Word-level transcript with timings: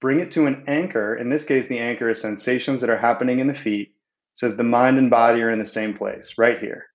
bring 0.00 0.20
it 0.20 0.32
to 0.32 0.46
an 0.46 0.64
anchor. 0.68 1.16
In 1.16 1.28
this 1.28 1.44
case, 1.44 1.66
the 1.66 1.80
anchor 1.80 2.08
is 2.08 2.20
sensations 2.20 2.80
that 2.80 2.90
are 2.90 2.98
happening 2.98 3.40
in 3.40 3.48
the 3.48 3.54
feet 3.54 3.94
so 4.34 4.48
that 4.48 4.56
the 4.56 4.64
mind 4.64 4.98
and 4.98 5.10
body 5.10 5.42
are 5.42 5.50
in 5.50 5.58
the 5.58 5.66
same 5.66 5.94
place, 5.94 6.34
right 6.38 6.58
here. 6.60 6.86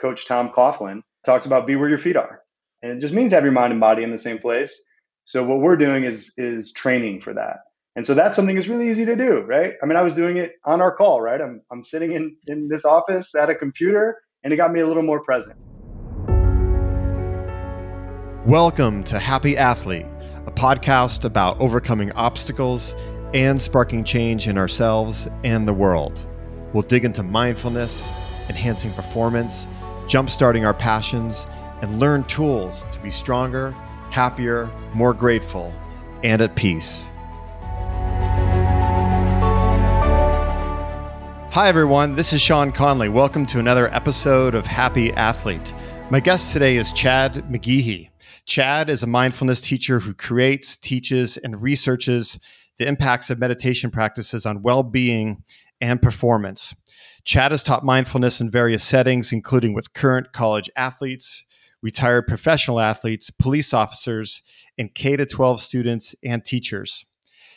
Coach 0.00 0.26
Tom 0.28 0.50
Coughlin 0.50 1.02
talks 1.26 1.46
about 1.46 1.66
be 1.66 1.76
where 1.76 1.88
your 1.88 1.98
feet 1.98 2.16
are. 2.16 2.40
And 2.82 2.92
it 2.92 3.00
just 3.00 3.14
means 3.14 3.32
have 3.32 3.44
your 3.44 3.52
mind 3.52 3.72
and 3.72 3.80
body 3.80 4.02
in 4.02 4.10
the 4.10 4.18
same 4.18 4.38
place. 4.38 4.84
So 5.24 5.44
what 5.44 5.60
we're 5.60 5.76
doing 5.76 6.04
is 6.04 6.34
is 6.36 6.72
training 6.72 7.20
for 7.20 7.34
that. 7.34 7.58
And 7.94 8.06
so 8.06 8.14
that's 8.14 8.36
something 8.36 8.54
that's 8.54 8.68
really 8.68 8.88
easy 8.88 9.04
to 9.04 9.16
do, 9.16 9.40
right? 9.40 9.74
I 9.82 9.86
mean, 9.86 9.96
I 9.96 10.02
was 10.02 10.14
doing 10.14 10.38
it 10.38 10.54
on 10.64 10.80
our 10.80 10.94
call, 10.94 11.20
right? 11.20 11.40
I'm, 11.40 11.60
I'm 11.70 11.84
sitting 11.84 12.12
in, 12.12 12.36
in 12.46 12.68
this 12.68 12.84
office 12.84 13.34
at 13.34 13.50
a 13.50 13.54
computer 13.54 14.18
and 14.42 14.52
it 14.52 14.56
got 14.56 14.72
me 14.72 14.80
a 14.80 14.86
little 14.86 15.02
more 15.02 15.22
present. 15.22 15.58
Welcome 18.46 19.04
to 19.04 19.18
Happy 19.18 19.56
Athlete, 19.56 20.06
a 20.46 20.50
podcast 20.50 21.24
about 21.24 21.60
overcoming 21.60 22.10
obstacles 22.12 22.96
and 23.32 23.62
sparking 23.62 24.02
change 24.02 24.48
in 24.48 24.58
ourselves 24.58 25.28
and 25.44 25.68
the 25.68 25.72
world. 25.72 26.26
We'll 26.72 26.82
dig 26.82 27.04
into 27.04 27.22
mindfulness, 27.22 28.08
enhancing 28.48 28.92
performance, 28.94 29.68
jumpstarting 30.06 30.66
our 30.66 30.74
passions, 30.74 31.46
and 31.80 32.00
learn 32.00 32.24
tools 32.24 32.84
to 32.90 33.00
be 33.00 33.10
stronger, 33.10 33.70
happier, 34.10 34.68
more 34.94 35.14
grateful, 35.14 35.72
and 36.24 36.42
at 36.42 36.56
peace. 36.56 37.08
Hi, 41.52 41.68
everyone. 41.68 42.16
This 42.16 42.32
is 42.32 42.40
Sean 42.40 42.72
Conley. 42.72 43.08
Welcome 43.08 43.46
to 43.46 43.60
another 43.60 43.94
episode 43.94 44.56
of 44.56 44.66
Happy 44.66 45.12
Athlete. 45.12 45.72
My 46.10 46.18
guest 46.18 46.52
today 46.52 46.76
is 46.76 46.90
Chad 46.90 47.44
McGehee. 47.48 48.11
Chad 48.46 48.90
is 48.90 49.02
a 49.02 49.06
mindfulness 49.06 49.60
teacher 49.60 50.00
who 50.00 50.14
creates, 50.14 50.76
teaches, 50.76 51.36
and 51.36 51.62
researches 51.62 52.38
the 52.78 52.88
impacts 52.88 53.30
of 53.30 53.38
meditation 53.38 53.90
practices 53.90 54.44
on 54.44 54.62
well 54.62 54.82
being 54.82 55.42
and 55.80 56.00
performance. 56.02 56.74
Chad 57.24 57.52
has 57.52 57.62
taught 57.62 57.84
mindfulness 57.84 58.40
in 58.40 58.50
various 58.50 58.82
settings, 58.82 59.32
including 59.32 59.74
with 59.74 59.92
current 59.92 60.32
college 60.32 60.70
athletes, 60.76 61.44
retired 61.82 62.26
professional 62.26 62.80
athletes, 62.80 63.30
police 63.30 63.72
officers, 63.72 64.42
and 64.78 64.94
K 64.94 65.16
12 65.16 65.60
students 65.60 66.14
and 66.24 66.44
teachers. 66.44 67.04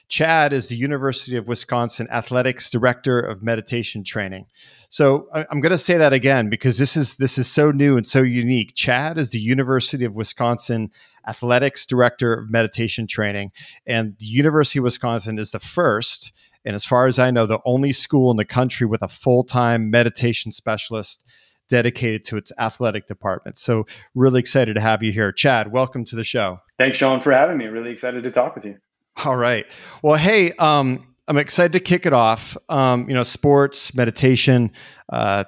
Chad 0.07 0.53
is 0.53 0.67
the 0.67 0.75
University 0.75 1.35
of 1.35 1.47
Wisconsin 1.47 2.07
Athletics 2.11 2.69
Director 2.69 3.19
of 3.19 3.41
Meditation 3.41 4.03
Training. 4.03 4.45
So 4.89 5.27
I'm 5.33 5.61
going 5.61 5.71
to 5.71 5.77
say 5.77 5.97
that 5.97 6.13
again 6.13 6.49
because 6.49 6.77
this 6.77 6.95
is 6.95 7.17
this 7.17 7.37
is 7.37 7.47
so 7.47 7.71
new 7.71 7.97
and 7.97 8.05
so 8.05 8.21
unique. 8.21 8.73
Chad 8.75 9.17
is 9.17 9.31
the 9.31 9.39
University 9.39 10.05
of 10.05 10.15
Wisconsin 10.15 10.91
Athletics 11.27 11.85
Director 11.85 12.33
of 12.33 12.51
Meditation 12.51 13.07
Training, 13.07 13.51
and 13.87 14.15
the 14.19 14.25
University 14.27 14.79
of 14.79 14.83
Wisconsin 14.83 15.39
is 15.39 15.51
the 15.51 15.59
first, 15.59 16.31
and 16.63 16.75
as 16.75 16.85
far 16.85 17.07
as 17.07 17.17
I 17.17 17.31
know, 17.31 17.45
the 17.45 17.59
only 17.65 17.91
school 17.91 18.29
in 18.29 18.37
the 18.37 18.45
country 18.45 18.85
with 18.85 19.01
a 19.01 19.07
full 19.07 19.43
time 19.43 19.89
meditation 19.89 20.51
specialist 20.51 21.23
dedicated 21.67 22.23
to 22.25 22.37
its 22.37 22.51
athletic 22.59 23.07
department. 23.07 23.57
So 23.57 23.85
really 24.13 24.39
excited 24.39 24.75
to 24.75 24.81
have 24.81 25.01
you 25.01 25.11
here, 25.11 25.31
Chad. 25.31 25.71
Welcome 25.71 26.05
to 26.05 26.15
the 26.15 26.23
show. 26.23 26.59
Thanks, 26.77 26.97
Sean, 26.97 27.21
for 27.21 27.31
having 27.31 27.57
me. 27.57 27.65
Really 27.65 27.91
excited 27.91 28.23
to 28.23 28.31
talk 28.31 28.55
with 28.55 28.65
you. 28.65 28.77
All 29.25 29.35
right. 29.35 29.65
Well, 30.01 30.15
hey, 30.15 30.51
um, 30.53 31.05
I'm 31.27 31.37
excited 31.37 31.73
to 31.73 31.79
kick 31.79 32.05
it 32.05 32.13
off. 32.13 32.57
Um, 32.69 33.07
you 33.07 33.15
know, 33.15 33.23
sports, 33.23 33.95
meditation, 33.95 34.71
uh, 35.09 35.45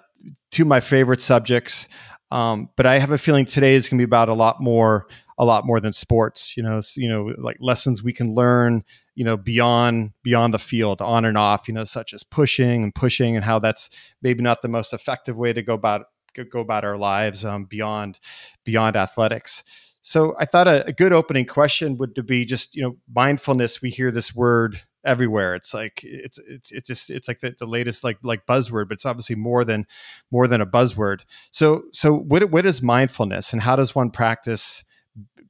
two 0.51 0.63
of 0.63 0.67
my 0.67 0.79
favorite 0.79 1.21
subjects. 1.21 1.87
Um, 2.31 2.69
but 2.75 2.85
I 2.85 2.99
have 2.99 3.11
a 3.11 3.17
feeling 3.17 3.45
today 3.45 3.75
is 3.75 3.87
going 3.89 3.97
to 3.97 4.01
be 4.01 4.09
about 4.09 4.29
a 4.29 4.33
lot 4.33 4.61
more, 4.61 5.07
a 5.37 5.45
lot 5.45 5.65
more 5.65 5.79
than 5.79 5.93
sports. 5.93 6.57
You 6.57 6.63
know, 6.63 6.81
you 6.95 7.09
know, 7.09 7.33
like 7.37 7.57
lessons 7.59 8.03
we 8.03 8.13
can 8.13 8.33
learn. 8.33 8.83
You 9.15 9.23
know, 9.23 9.35
beyond 9.35 10.11
beyond 10.21 10.53
the 10.53 10.59
field, 10.59 11.01
on 11.01 11.25
and 11.25 11.37
off. 11.37 11.67
You 11.67 11.73
know, 11.73 11.85
such 11.85 12.13
as 12.13 12.23
pushing 12.23 12.83
and 12.83 12.93
pushing, 12.93 13.35
and 13.35 13.43
how 13.43 13.57
that's 13.59 13.89
maybe 14.21 14.43
not 14.43 14.61
the 14.61 14.67
most 14.67 14.93
effective 14.93 15.35
way 15.35 15.53
to 15.53 15.63
go 15.63 15.73
about 15.73 16.05
go 16.51 16.59
about 16.59 16.85
our 16.85 16.97
lives 16.97 17.43
um, 17.43 17.65
beyond 17.65 18.19
beyond 18.63 18.95
athletics. 18.95 19.63
So 20.07 20.35
I 20.39 20.45
thought 20.45 20.69
a, 20.69 20.87
a, 20.87 20.93
good 20.93 21.11
opening 21.11 21.45
question 21.45 21.97
would 21.97 22.25
be 22.25 22.45
just 22.45 22.73
you 22.73 22.81
know 22.81 22.95
mindfulness. 23.13 23.81
We 23.81 23.89
hear 23.89 24.09
this 24.09 24.33
word 24.33 24.81
everywhere. 25.03 25.53
It's 25.53 25.73
like 25.73 25.99
it's 26.01 26.39
it's 26.47 26.71
it's 26.71 26.87
just 26.87 27.09
it's 27.09 27.27
like 27.27 27.41
the, 27.41 27.57
the 27.59 27.65
latest 27.65 28.05
like 28.05 28.17
like 28.23 28.45
buzzword, 28.45 28.87
but 28.87 28.93
it's 28.93 29.05
obviously 29.05 29.35
more 29.35 29.65
than 29.65 29.85
more 30.31 30.47
than 30.47 30.61
a 30.61 30.65
buzzword. 30.65 31.23
So 31.51 31.83
so 31.91 32.13
what 32.13 32.49
what 32.51 32.65
is 32.65 32.81
mindfulness, 32.81 33.51
and 33.51 33.61
how 33.61 33.75
does 33.75 33.95
one 33.95 34.09
practice 34.09 34.85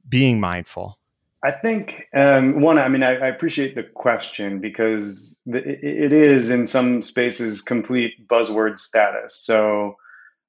being 0.08 0.40
mindful? 0.40 0.98
I 1.44 1.52
think 1.52 2.08
um, 2.12 2.60
one. 2.60 2.78
I 2.78 2.88
mean, 2.88 3.04
I, 3.04 3.14
I, 3.14 3.28
appreciate 3.28 3.76
the 3.76 3.84
question 3.84 4.60
because 4.60 5.40
the, 5.46 5.58
it 5.58 6.12
is 6.12 6.50
in 6.50 6.66
some 6.66 7.02
spaces 7.02 7.62
complete 7.62 8.26
buzzword 8.26 8.80
status. 8.80 9.36
So 9.36 9.94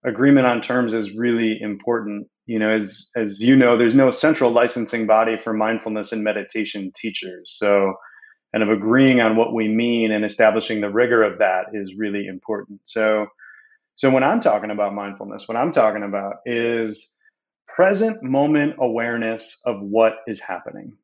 agreement 0.04 0.48
on 0.48 0.62
terms 0.62 0.96
is 0.96 1.14
really 1.14 1.62
important 1.62 2.28
you 2.50 2.60
know 2.60 2.70
as 2.70 3.08
as 3.16 3.42
you 3.42 3.56
know 3.56 3.78
there's 3.78 3.96
no 3.96 4.10
central 4.10 4.52
licensing 4.52 5.06
body 5.08 5.38
for 5.38 5.54
mindfulness 5.54 6.12
and 6.12 6.24
meditation 6.24 6.92
teachers. 6.96 7.52
So 7.58 7.94
kind 8.54 8.64
of 8.64 8.70
agreeing 8.70 9.22
on 9.22 9.36
what 9.36 9.54
we 9.54 9.68
mean 9.68 10.12
and 10.12 10.26
establishing 10.26 10.82
the 10.82 10.90
rigor 10.90 11.24
of 11.24 11.40
that 11.40 11.68
is 11.74 11.96
really 11.96 12.28
important. 12.28 12.82
So 12.84 13.28
so 13.96 14.10
when 14.10 14.24
i'm 14.24 14.40
talking 14.40 14.72
about 14.72 14.94
mindfulness 14.94 15.48
what 15.48 15.58
i'm 15.58 15.72
talking 15.72 16.04
about 16.04 16.36
is 16.46 17.14
present 17.68 18.24
moment 18.24 18.76
awareness 18.80 19.62
of 19.66 19.82
what 19.82 20.16
is 20.28 20.40
happening. 20.40 20.98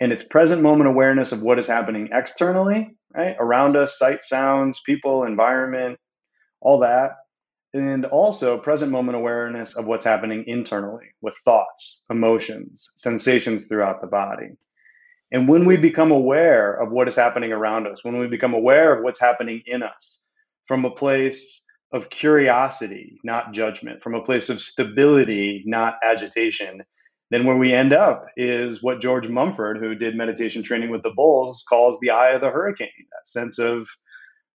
And 0.00 0.12
it's 0.12 0.22
present 0.22 0.62
moment 0.62 0.88
awareness 0.88 1.32
of 1.32 1.42
what 1.42 1.58
is 1.58 1.68
happening 1.68 2.08
externally 2.12 2.96
right? 3.14 3.36
Around 3.38 3.76
us 3.76 3.98
sight 3.98 4.22
sounds 4.22 4.80
people 4.84 5.24
environment 5.24 5.98
all 6.60 6.80
that 6.80 7.12
and 7.72 8.04
also 8.06 8.58
present 8.58 8.90
moment 8.90 9.16
awareness 9.16 9.76
of 9.76 9.86
what's 9.86 10.04
happening 10.04 10.44
internally 10.46 11.06
with 11.20 11.36
thoughts, 11.44 12.04
emotions, 12.10 12.90
sensations 12.96 13.66
throughout 13.66 14.00
the 14.00 14.06
body. 14.06 14.50
And 15.32 15.48
when 15.48 15.64
we 15.64 15.76
become 15.76 16.10
aware 16.10 16.72
of 16.72 16.90
what 16.90 17.06
is 17.06 17.14
happening 17.14 17.52
around 17.52 17.86
us, 17.86 18.04
when 18.04 18.18
we 18.18 18.26
become 18.26 18.54
aware 18.54 18.96
of 18.96 19.04
what's 19.04 19.20
happening 19.20 19.62
in 19.66 19.82
us 19.82 20.26
from 20.66 20.84
a 20.84 20.90
place 20.90 21.64
of 21.92 22.10
curiosity, 22.10 23.20
not 23.22 23.52
judgment, 23.52 24.02
from 24.02 24.14
a 24.14 24.22
place 24.22 24.48
of 24.50 24.60
stability, 24.60 25.62
not 25.66 25.98
agitation, 26.02 26.82
then 27.30 27.44
where 27.44 27.56
we 27.56 27.72
end 27.72 27.92
up 27.92 28.26
is 28.36 28.82
what 28.82 29.00
George 29.00 29.28
Mumford, 29.28 29.78
who 29.78 29.94
did 29.94 30.16
meditation 30.16 30.64
training 30.64 30.90
with 30.90 31.04
the 31.04 31.10
bulls, 31.10 31.64
calls 31.68 31.98
the 32.00 32.10
eye 32.10 32.30
of 32.30 32.40
the 32.40 32.50
hurricane, 32.50 32.88
that 32.98 33.28
sense 33.28 33.60
of 33.60 33.88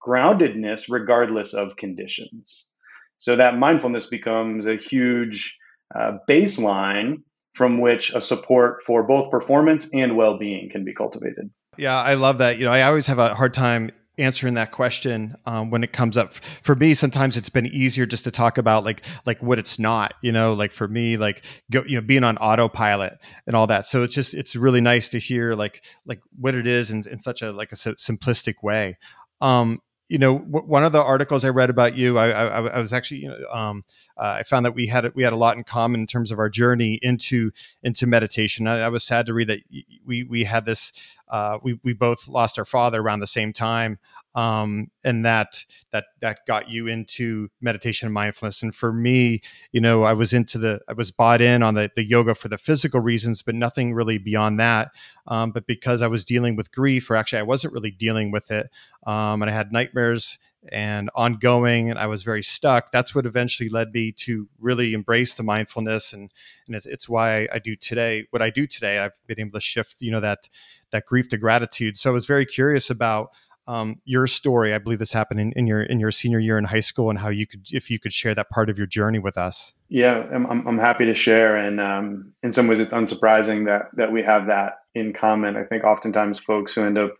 groundedness 0.06 0.88
regardless 0.90 1.53
of 1.53 1.78
conditions. 1.78 2.70
So 3.18 3.36
that 3.36 3.58
mindfulness 3.58 4.08
becomes 4.08 4.66
a 4.66 4.76
huge 4.76 5.58
uh, 5.94 6.18
baseline 6.30 7.18
from 7.53 7.80
which 7.80 8.14
a 8.14 8.22
support 8.22 8.84
for 8.86 9.08
both 9.08 9.31
performance 9.31 9.90
and 9.94 10.18
well-being 10.18 10.70
can 10.70 10.84
be 10.84 10.94
cultivated. 10.94 11.50
Yeah, 11.78 11.96
I 11.96 12.16
love 12.16 12.38
that. 12.40 12.58
You 12.58 12.66
know, 12.66 12.72
I 12.72 12.84
always 12.84 13.08
have 13.08 13.20
a 13.20 13.34
hard 13.34 13.53
time 13.53 13.92
answering 14.18 14.53
that 14.53 14.72
question 14.72 15.36
um, 15.46 15.70
when 15.70 15.84
it 15.84 15.92
comes 15.92 16.16
up 16.16 16.34
for 16.64 16.76
me 16.76 16.94
sometimes 16.94 17.36
it's 17.36 17.50
been 17.50 17.66
easier 17.66 18.06
just 18.06 18.24
to 18.24 18.31
talk 18.31 18.58
about 18.58 18.84
like 18.84 19.03
like 19.26 19.42
what 19.44 19.59
it's 19.59 19.78
not 19.78 20.14
you 20.22 20.32
know 20.32 20.53
like 20.53 20.72
for 20.72 20.88
me 20.88 21.18
like 21.18 21.44
go 21.70 21.84
you 21.86 21.96
know 21.96 22.06
being 22.06 22.24
on 22.24 22.38
autopilot 22.38 23.14
and 23.46 23.56
all 23.56 23.68
that 23.68 23.86
so 23.86 24.03
it's 24.03 24.16
just 24.16 24.34
it's 24.34 24.56
really 24.56 24.82
nice 24.82 25.09
to 25.09 25.20
hear 25.20 25.53
like 25.53 25.84
like 26.06 26.22
what 26.40 26.56
it 26.56 26.66
is 26.66 26.92
in, 26.92 27.03
in 27.09 27.20
such 27.20 27.42
a 27.42 27.52
like 27.52 27.72
a 27.72 27.76
simplistic 27.76 28.56
way 28.64 28.97
um 29.42 29.82
you 30.08 30.18
know, 30.18 30.40
w- 30.40 30.66
one 30.66 30.86
of 30.86 30.92
the 30.92 31.02
articles 31.02 31.44
I 31.44 31.50
read 31.50 31.70
about 31.70 31.96
you, 31.96 32.18
I, 32.18 32.30
I, 32.30 32.62
I 32.62 32.80
was 32.80 32.94
actually, 32.94 33.22
you 33.22 33.30
know, 33.30 33.50
um, 33.52 33.84
uh, 34.18 34.38
I 34.40 34.44
found 34.44 34.66
that 34.66 34.76
we 34.76 34.88
had 34.88 35.14
we 35.16 35.24
had 35.24 35.34
a 35.34 35.38
lot 35.38 35.58
in 35.58 35.64
common 35.64 36.02
in 36.02 36.08
terms 36.08 36.32
of 36.32 36.40
our 36.40 36.50
journey 36.50 37.00
into 37.02 37.52
into 37.84 38.06
meditation. 38.06 38.68
I, 38.68 38.82
I 38.82 38.90
was 38.90 39.04
sad 39.04 39.26
to 39.26 39.34
read 39.34 39.48
that 39.48 39.60
we 40.06 40.24
we 40.24 40.44
had 40.44 40.66
this 40.66 40.92
uh, 41.28 41.58
we 41.63 41.80
we 41.84 41.94
both 41.94 42.28
lost 42.28 42.59
our 42.59 42.66
father 42.66 43.02
around 43.02 43.20
the 43.20 43.28
same 43.28 43.52
time, 43.52 43.97
um, 44.35 44.91
and 45.03 45.26
that 45.26 45.66
that 45.91 46.05
that 46.22 46.40
got 46.46 46.70
you 46.70 46.88
into 46.88 47.50
meditation 47.61 48.08
and 48.08 48.14
mindfulness. 48.14 48.61
And 48.61 48.76
for 48.76 48.94
me, 48.94 49.41
you 49.72 49.82
know, 49.82 50.03
I 50.03 50.14
was 50.14 50.34
into 50.34 50.58
the 50.58 50.82
I 50.88 50.94
was 50.94 51.11
bought 51.11 51.41
in 51.41 51.64
on 51.64 51.73
the 51.73 51.90
the 51.96 52.05
yoga 52.05 52.35
for 52.35 52.47
the 52.47 52.58
physical 52.58 53.00
reasons, 53.00 53.41
but 53.41 53.55
nothing 53.55 53.94
really 53.94 54.17
beyond 54.17 54.59
that. 54.59 54.90
Um, 55.28 55.52
but 55.52 55.66
because 55.66 56.02
I 56.02 56.08
was 56.08 56.26
dealing 56.26 56.55
with 56.55 56.72
grief, 56.72 57.09
or 57.09 57.16
actually 57.16 57.40
I 57.40 57.44
wasn't 57.44 57.73
really 57.73 57.91
dealing 57.91 58.32
with 58.32 58.52
it, 58.52 58.70
um, 59.08 59.41
and 59.41 59.50
I 59.50 59.53
had 59.53 59.72
nightmares 59.72 60.38
and 60.72 61.09
ongoing 61.16 61.90
and 61.90 62.00
i 62.00 62.08
was 62.08 62.23
very 62.23 62.44
stuck 62.44 62.91
that's 62.91 63.14
what 63.14 63.26
eventually 63.26 63.70
led 63.70 63.94
me 63.94 64.12
to 64.12 64.47
really 64.59 64.94
embrace 64.94 65.35
the 65.35 65.44
mindfulness 65.44 66.14
and 66.14 66.32
and 66.67 66.76
it's, 66.76 66.85
it's 66.85 67.09
why 67.09 67.47
i 67.53 67.59
do 67.59 67.76
today 67.76 68.26
what 68.32 68.41
i 68.41 68.50
do 68.50 68.66
today 68.67 69.00
i've 69.00 69.17
been 69.28 69.40
able 69.40 69.52
to 69.52 69.62
shift 69.62 69.97
you 70.00 70.12
know 70.12 70.20
that 70.20 70.50
that 70.91 71.06
grief 71.06 71.29
to 71.29 71.38
gratitude 71.38 71.97
so 71.97 72.09
i 72.09 72.14
was 72.14 72.26
very 72.26 72.46
curious 72.46 72.90
about 72.90 73.32
um, 73.67 74.00
your 74.06 74.28
story 74.28 74.73
i 74.73 74.78
believe 74.78 75.00
this 75.00 75.12
happened 75.12 75.40
in, 75.40 75.52
in 75.53 75.66
your 75.66 75.82
in 75.82 76.00
your 76.00 76.12
senior 76.12 76.40
year 76.40 76.58
in 76.58 76.66
high 76.66 76.79
school 76.79 77.09
and 77.09 77.20
how 77.20 77.29
you 77.29 77.47
could 77.47 77.66
if 77.72 77.90
you 77.90 77.97
could 77.97 78.14
share 78.14 78.35
that 78.35 78.50
part 78.50 78.70
of 78.70 78.78
your 78.78 78.88
journey 78.88 79.17
with 79.17 79.38
us 79.38 79.73
Yeah, 79.90 80.26
I'm, 80.34 80.67
I'm 80.67 80.78
happy 80.79 81.06
to 81.06 81.14
share. 81.14 81.56
And 81.56 81.79
um, 81.79 82.34
in 82.41 82.52
some 82.52 82.67
ways, 82.67 82.79
it's 82.79 82.94
unsurprising 82.94 83.66
that, 83.67 83.90
that 83.94 84.12
we 84.12 84.23
have 84.23 84.47
that 84.47 84.79
in 84.96 85.14
common. 85.14 85.56
I 85.56 85.64
think 85.64 85.84
oftentimes 85.84 86.40
folks 86.40 86.73
who 86.73 86.84
end 86.84 86.97
up 86.97 87.14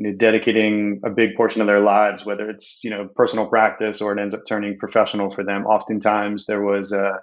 you 0.00 0.10
know, 0.10 0.16
dedicating 0.16 0.98
a 1.04 1.10
big 1.10 1.36
portion 1.36 1.60
of 1.60 1.68
their 1.68 1.80
lives, 1.80 2.24
whether 2.24 2.48
it's 2.48 2.80
you 2.82 2.88
know 2.88 3.06
personal 3.14 3.46
practice 3.46 4.00
or 4.00 4.16
it 4.16 4.18
ends 4.18 4.32
up 4.32 4.40
turning 4.48 4.78
professional 4.78 5.30
for 5.30 5.44
them, 5.44 5.66
oftentimes 5.66 6.46
there 6.46 6.62
was 6.62 6.90
a 6.92 7.20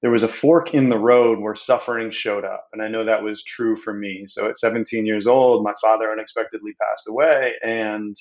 there 0.00 0.10
was 0.10 0.24
a 0.24 0.28
fork 0.28 0.74
in 0.74 0.88
the 0.88 0.98
road 0.98 1.38
where 1.38 1.54
suffering 1.54 2.10
showed 2.10 2.44
up, 2.44 2.66
and 2.72 2.82
I 2.82 2.88
know 2.88 3.04
that 3.04 3.22
was 3.22 3.44
true 3.44 3.76
for 3.76 3.94
me. 3.94 4.24
So 4.26 4.48
at 4.48 4.58
17 4.58 5.06
years 5.06 5.28
old, 5.28 5.62
my 5.62 5.74
father 5.80 6.10
unexpectedly 6.10 6.72
passed 6.82 7.06
away, 7.06 7.54
and 7.62 8.16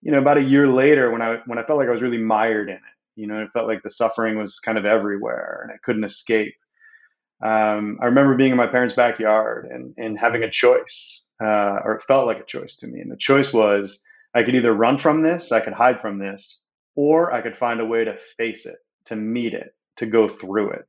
you 0.00 0.10
know 0.12 0.18
about 0.18 0.38
a 0.38 0.42
year 0.42 0.66
later, 0.66 1.10
when 1.10 1.20
I 1.20 1.40
when 1.44 1.58
I 1.58 1.64
felt 1.64 1.78
like 1.78 1.88
I 1.88 1.92
was 1.92 2.00
really 2.00 2.16
mired 2.16 2.70
in 2.70 2.76
it, 2.76 2.96
you 3.16 3.26
know, 3.26 3.42
it 3.42 3.50
felt 3.52 3.68
like 3.68 3.82
the 3.82 3.90
suffering 3.90 4.38
was 4.38 4.60
kind 4.60 4.78
of 4.78 4.86
everywhere, 4.86 5.60
and 5.62 5.72
I 5.72 5.76
couldn't 5.82 6.04
escape. 6.04 6.54
Um, 7.42 7.98
I 8.00 8.06
remember 8.06 8.34
being 8.34 8.52
in 8.52 8.56
my 8.56 8.66
parents' 8.66 8.94
backyard 8.94 9.66
and, 9.70 9.92
and 9.98 10.18
having 10.18 10.42
a 10.42 10.50
choice 10.50 11.26
uh, 11.40 11.78
or 11.84 11.94
it 11.94 12.02
felt 12.02 12.26
like 12.26 12.40
a 12.40 12.44
choice 12.44 12.76
to 12.76 12.86
me. 12.86 13.00
And 13.00 13.10
the 13.10 13.16
choice 13.16 13.52
was 13.52 14.04
I 14.34 14.42
could 14.42 14.54
either 14.54 14.72
run 14.72 14.98
from 14.98 15.22
this, 15.22 15.52
I 15.52 15.60
could 15.60 15.72
hide 15.72 16.00
from 16.00 16.18
this, 16.18 16.60
or 16.94 17.32
I 17.32 17.40
could 17.40 17.56
find 17.56 17.80
a 17.80 17.86
way 17.86 18.04
to 18.04 18.18
face 18.36 18.66
it, 18.66 18.76
to 19.06 19.16
meet 19.16 19.54
it, 19.54 19.74
to 19.96 20.06
go 20.06 20.28
through 20.28 20.70
it. 20.70 20.86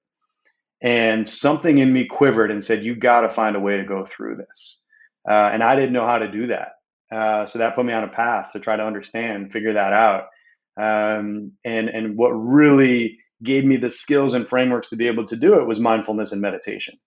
And 0.83 1.29
something 1.29 1.77
in 1.77 1.93
me 1.93 2.05
quivered 2.05 2.51
and 2.51 2.63
said, 2.63 2.83
You 2.83 2.95
got 2.95 3.21
to 3.21 3.29
find 3.29 3.55
a 3.55 3.59
way 3.59 3.77
to 3.77 3.85
go 3.85 4.05
through 4.05 4.37
this. 4.37 4.81
Uh, 5.29 5.49
and 5.53 5.63
I 5.63 5.75
didn't 5.75 5.93
know 5.93 6.05
how 6.05 6.19
to 6.19 6.31
do 6.31 6.47
that. 6.47 6.73
Uh, 7.11 7.45
so 7.45 7.59
that 7.59 7.75
put 7.75 7.85
me 7.85 7.93
on 7.93 8.03
a 8.03 8.07
path 8.09 8.51
to 8.53 8.59
try 8.59 8.75
to 8.75 8.85
understand, 8.85 9.51
figure 9.51 9.73
that 9.73 9.93
out. 9.93 10.25
Um, 10.79 11.51
and, 11.63 11.89
and 11.89 12.17
what 12.17 12.29
really 12.29 13.19
gave 13.43 13.65
me 13.65 13.77
the 13.77 13.89
skills 13.89 14.33
and 14.33 14.47
frameworks 14.47 14.89
to 14.89 14.95
be 14.95 15.07
able 15.07 15.25
to 15.25 15.35
do 15.35 15.59
it 15.59 15.67
was 15.67 15.79
mindfulness 15.79 16.31
and 16.31 16.41
meditation. 16.41 16.97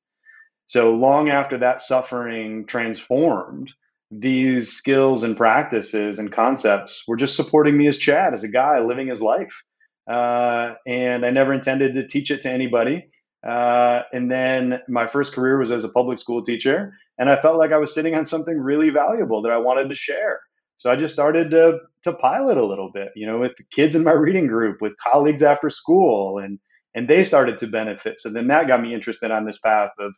So 0.66 0.94
long 0.94 1.28
after 1.28 1.58
that 1.58 1.82
suffering 1.82 2.66
transformed, 2.66 3.72
these 4.10 4.72
skills 4.72 5.24
and 5.24 5.36
practices 5.36 6.18
and 6.18 6.32
concepts 6.32 7.04
were 7.06 7.16
just 7.16 7.36
supporting 7.36 7.76
me 7.76 7.86
as 7.86 7.98
Chad, 7.98 8.32
as 8.32 8.44
a 8.44 8.48
guy 8.48 8.80
living 8.80 9.08
his 9.08 9.20
life. 9.20 9.62
Uh, 10.10 10.74
and 10.86 11.24
I 11.24 11.30
never 11.30 11.52
intended 11.52 11.94
to 11.94 12.06
teach 12.06 12.30
it 12.30 12.42
to 12.42 12.50
anybody. 12.50 13.08
Uh, 13.46 14.02
and 14.12 14.30
then 14.30 14.80
my 14.88 15.06
first 15.06 15.34
career 15.34 15.58
was 15.58 15.70
as 15.70 15.84
a 15.84 15.90
public 15.90 16.18
school 16.18 16.42
teacher, 16.42 16.94
and 17.18 17.28
I 17.28 17.40
felt 17.40 17.58
like 17.58 17.72
I 17.72 17.78
was 17.78 17.94
sitting 17.94 18.14
on 18.14 18.24
something 18.24 18.58
really 18.58 18.90
valuable 18.90 19.42
that 19.42 19.52
I 19.52 19.58
wanted 19.58 19.90
to 19.90 19.94
share. 19.94 20.40
So 20.76 20.90
I 20.90 20.96
just 20.96 21.14
started 21.14 21.50
to 21.50 21.78
to 22.04 22.12
pilot 22.14 22.56
a 22.56 22.66
little 22.66 22.90
bit, 22.92 23.08
you 23.14 23.26
know, 23.26 23.38
with 23.38 23.56
the 23.56 23.64
kids 23.70 23.96
in 23.96 24.04
my 24.04 24.12
reading 24.12 24.46
group, 24.46 24.80
with 24.80 24.96
colleagues 24.96 25.42
after 25.42 25.70
school, 25.70 26.38
and 26.38 26.58
and 26.94 27.06
they 27.06 27.24
started 27.24 27.58
to 27.58 27.66
benefit. 27.66 28.18
So 28.18 28.30
then 28.30 28.48
that 28.48 28.66
got 28.66 28.80
me 28.80 28.94
interested 28.94 29.30
on 29.30 29.44
this 29.44 29.58
path 29.58 29.90
of 29.98 30.14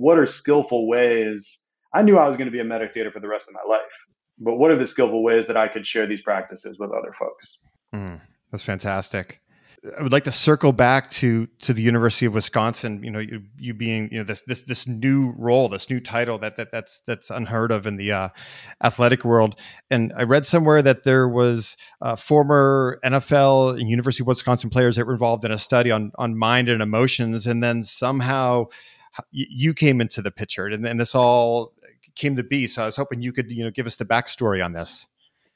what 0.00 0.18
are 0.18 0.24
skillful 0.24 0.88
ways? 0.88 1.62
I 1.94 2.02
knew 2.02 2.16
I 2.16 2.26
was 2.26 2.36
going 2.36 2.46
to 2.46 2.52
be 2.52 2.60
a 2.60 2.64
meditator 2.64 3.12
for 3.12 3.20
the 3.20 3.28
rest 3.28 3.48
of 3.48 3.54
my 3.54 3.60
life, 3.68 3.82
but 4.38 4.56
what 4.56 4.70
are 4.70 4.76
the 4.76 4.86
skillful 4.86 5.22
ways 5.22 5.46
that 5.46 5.56
I 5.56 5.68
could 5.68 5.86
share 5.86 6.06
these 6.06 6.22
practices 6.22 6.78
with 6.78 6.90
other 6.90 7.12
folks? 7.18 7.58
Mm, 7.94 8.20
that's 8.50 8.62
fantastic. 8.62 9.40
I 9.98 10.02
would 10.02 10.12
like 10.12 10.24
to 10.24 10.32
circle 10.32 10.72
back 10.72 11.08
to 11.10 11.46
to 11.60 11.72
the 11.72 11.80
University 11.82 12.26
of 12.26 12.34
Wisconsin. 12.34 13.02
You 13.02 13.10
know, 13.10 13.18
you, 13.18 13.42
you 13.58 13.72
being 13.72 14.10
you 14.12 14.18
know 14.18 14.24
this 14.24 14.42
this 14.42 14.62
this 14.62 14.86
new 14.86 15.32
role, 15.38 15.70
this 15.70 15.88
new 15.88 16.00
title 16.00 16.38
that 16.38 16.56
that 16.56 16.70
that's 16.70 17.00
that's 17.06 17.30
unheard 17.30 17.72
of 17.72 17.86
in 17.86 17.96
the 17.96 18.12
uh, 18.12 18.28
athletic 18.84 19.24
world. 19.24 19.58
And 19.90 20.12
I 20.14 20.24
read 20.24 20.44
somewhere 20.44 20.82
that 20.82 21.04
there 21.04 21.26
was 21.26 21.78
uh, 22.02 22.16
former 22.16 22.98
NFL 23.02 23.80
and 23.80 23.88
University 23.88 24.22
of 24.22 24.26
Wisconsin 24.26 24.68
players 24.68 24.96
that 24.96 25.06
were 25.06 25.14
involved 25.14 25.44
in 25.46 25.50
a 25.50 25.58
study 25.58 25.90
on 25.90 26.12
on 26.16 26.36
mind 26.36 26.68
and 26.68 26.82
emotions, 26.82 27.46
and 27.46 27.62
then 27.62 27.82
somehow 27.82 28.66
you 29.30 29.74
came 29.74 30.00
into 30.00 30.22
the 30.22 30.30
picture 30.30 30.66
and, 30.66 30.86
and 30.86 31.00
this 31.00 31.14
all 31.14 31.72
came 32.14 32.36
to 32.36 32.42
be. 32.42 32.66
So 32.66 32.82
I 32.82 32.86
was 32.86 32.96
hoping 32.96 33.22
you 33.22 33.32
could, 33.32 33.50
you 33.50 33.64
know, 33.64 33.70
give 33.70 33.86
us 33.86 33.96
the 33.96 34.04
backstory 34.04 34.64
on 34.64 34.72
this. 34.72 35.06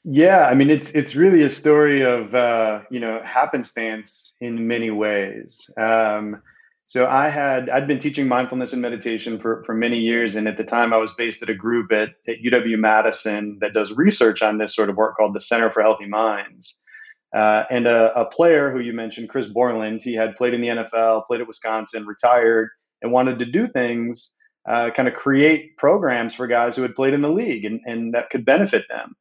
Yeah, 0.07 0.49
I 0.49 0.55
mean 0.55 0.69
it's 0.69 0.93
it's 0.93 1.17
really 1.17 1.41
a 1.43 1.49
story 1.49 2.03
of 2.03 2.35
uh, 2.35 2.83
you 2.91 3.01
know 3.01 3.23
happenstance 3.25 4.37
in 4.41 4.67
many 4.67 4.91
ways. 4.91 5.71
Um, 5.79 6.43
so 6.87 7.07
I 7.07 7.31
had 7.31 7.71
I'd 7.71 7.89
been 7.89 7.99
teaching 7.99 8.29
mindfulness 8.29 8.75
and 8.75 8.83
meditation 8.83 9.41
for 9.41 9.65
for 9.65 9.75
many 9.75 9.99
years, 9.99 10.37
and 10.37 10.47
at 10.47 10.59
the 10.59 10.65
time 10.65 10.93
I 10.93 10.99
was 10.99 11.15
based 11.15 11.43
at 11.43 11.49
a 11.49 11.55
group 11.55 11.91
at, 11.91 12.11
at 12.29 12.43
UW 12.45 12.79
Madison 12.79 13.57
that 13.63 13.73
does 13.73 13.93
research 13.93 14.43
on 14.43 14.59
this 14.59 14.75
sort 14.75 14.91
of 14.91 14.97
work 14.97 15.17
called 15.17 15.35
the 15.35 15.41
Center 15.41 15.71
for 15.71 15.83
Healthy 15.83 16.07
Minds. 16.07 16.83
Uh, 17.35 17.65
and 17.71 17.87
a, 17.89 18.17
a, 18.17 18.27
player 18.27 18.71
who 18.71 18.79
you 18.79 18.93
mentioned, 18.93 19.29
Chris 19.29 19.49
Borland, 19.49 20.01
he 20.05 20.15
had 20.15 20.37
played 20.37 20.55
in 20.55 20.61
the 20.61 20.69
NFL, 20.69 21.27
played 21.27 21.41
at 21.41 21.49
Wisconsin, 21.49 22.07
retired, 22.07 22.69
and 23.05 23.13
wanted 23.13 23.39
to 23.39 23.45
do 23.45 23.69
things, 23.69 24.35
uh, 24.67 24.91
kind 24.91 25.07
of 25.07 25.15
create 25.15 25.77
programs 25.77 26.35
for 26.35 26.47
guys 26.47 26.75
who 26.75 26.83
had 26.83 26.97
played 26.97 27.13
in 27.13 27.21
the 27.21 27.31
league 27.31 27.67
and, 27.67 27.81
and 27.85 28.15
that 28.15 28.31
could 28.31 28.47
benefit 28.47 28.87
them. 28.89 29.15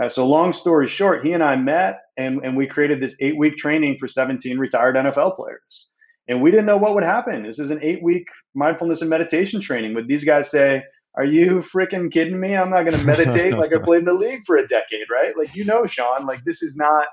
Uh, 0.00 0.08
so, 0.08 0.28
long 0.28 0.52
story 0.52 0.86
short, 0.86 1.24
he 1.24 1.32
and 1.32 1.42
I 1.42 1.56
met 1.56 2.02
and, 2.16 2.44
and 2.44 2.56
we 2.56 2.66
created 2.66 3.00
this 3.00 3.16
eight 3.20 3.38
week 3.38 3.56
training 3.56 3.96
for 3.98 4.06
17 4.06 4.58
retired 4.58 4.96
NFL 4.96 5.34
players. 5.34 5.92
And 6.28 6.42
we 6.42 6.50
didn't 6.50 6.66
know 6.66 6.76
what 6.76 6.94
would 6.94 7.04
happen. 7.04 7.42
This 7.42 7.58
is 7.58 7.70
an 7.70 7.80
eight 7.82 8.02
week 8.02 8.26
mindfulness 8.54 9.00
and 9.00 9.10
meditation 9.10 9.60
training. 9.60 9.94
Would 9.94 10.08
these 10.08 10.24
guys 10.24 10.50
say, 10.50 10.84
Are 11.16 11.24
you 11.24 11.60
freaking 11.60 12.12
kidding 12.12 12.38
me? 12.38 12.54
I'm 12.54 12.70
not 12.70 12.84
going 12.84 12.98
to 12.98 13.04
meditate 13.04 13.54
like 13.54 13.74
I 13.74 13.78
played 13.82 14.00
in 14.00 14.04
the 14.04 14.14
league 14.14 14.42
for 14.46 14.56
a 14.56 14.66
decade, 14.66 15.06
right? 15.10 15.36
Like, 15.36 15.54
you 15.54 15.64
know, 15.64 15.86
Sean, 15.86 16.26
like 16.26 16.44
this 16.44 16.62
is 16.62 16.76
not 16.76 17.06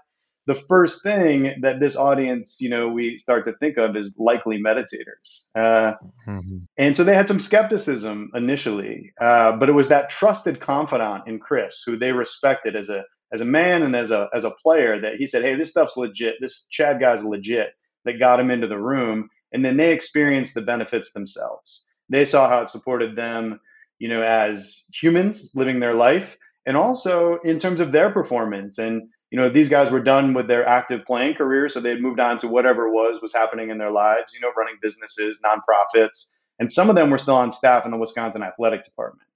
the 0.50 0.56
first 0.56 1.04
thing 1.04 1.54
that 1.62 1.80
this 1.80 1.96
audience, 1.96 2.60
you 2.60 2.70
know, 2.70 2.88
we 2.88 3.16
start 3.18 3.46
to 3.46 3.54
think 3.54 3.78
of 3.78 3.96
is 3.96 4.18
likely 4.18 4.60
meditators. 4.60 5.48
Uh, 5.54 5.94
mm-hmm. 6.28 6.58
And 6.76 6.98
so 6.98 7.04
they 7.04 7.14
had 7.14 7.28
some 7.28 7.40
skepticism 7.40 8.32
initially, 8.34 9.14
uh, 9.22 9.52
but 9.58 9.70
it 9.70 9.74
was 9.74 9.90
that 9.90 10.10
trusted 10.10 10.60
confidant 10.60 11.28
in 11.28 11.38
Chris, 11.38 11.84
who 11.86 11.98
they 11.98 12.14
respected 12.14 12.76
as 12.76 12.90
a 12.90 13.06
as 13.32 13.42
a 13.42 13.46
man 13.46 13.84
and 13.84 13.96
as 13.96 14.10
a 14.10 14.28
as 14.34 14.44
a 14.44 14.50
player, 14.50 15.00
that 15.00 15.18
he 15.18 15.28
said, 15.28 15.44
"Hey, 15.44 15.54
this 15.54 15.70
stuff's 15.70 15.96
legit. 15.96 16.38
This 16.42 16.66
Chad 16.72 17.00
guy's 17.00 17.24
legit." 17.24 17.70
That 18.06 18.18
got 18.18 18.40
him 18.40 18.50
into 18.50 18.66
the 18.66 18.80
room, 18.80 19.30
and 19.52 19.64
then 19.64 19.78
they 19.78 19.94
experienced 19.94 20.56
the 20.56 20.64
benefits 20.64 21.14
themselves. 21.14 21.88
They 22.10 22.26
saw 22.26 22.50
how 22.50 22.62
it 22.62 22.72
supported 22.72 23.16
them, 23.16 23.60
you 24.00 24.08
know, 24.08 24.24
as 24.24 24.86
humans 24.92 25.52
living 25.54 25.80
their 25.80 25.94
life, 25.94 26.38
and 26.66 26.76
also 26.76 27.38
in 27.44 27.60
terms 27.60 27.82
of 27.82 27.92
their 27.92 28.10
performance 28.10 28.80
and 28.80 29.10
you 29.32 29.40
know 29.40 29.50
these 29.50 29.70
guys 29.70 29.92
were 29.92 30.02
done 30.02 30.34
with 30.34 30.48
their 30.48 30.68
active 30.68 31.06
playing 31.06 31.36
career 31.36 31.70
so 31.70 31.80
they 31.80 31.90
had 31.90 32.02
moved 32.02 32.20
on 32.20 32.38
to 32.38 32.48
whatever 32.48 32.90
was 32.90 33.22
was 33.22 33.34
happening 33.34 33.70
in 33.70 33.78
their 33.78 33.92
lives 33.92 34.34
you 34.34 34.40
know 34.40 34.52
running 34.58 34.78
businesses 34.82 35.40
nonprofits 35.44 36.32
and 36.60 36.72
some 36.72 36.90
of 36.90 36.96
them 36.96 37.10
were 37.10 37.18
still 37.18 37.36
on 37.36 37.52
staff 37.52 37.86
in 37.86 37.92
the 37.92 37.98
wisconsin 37.98 38.44
athletic 38.44 38.84
department. 38.84 39.28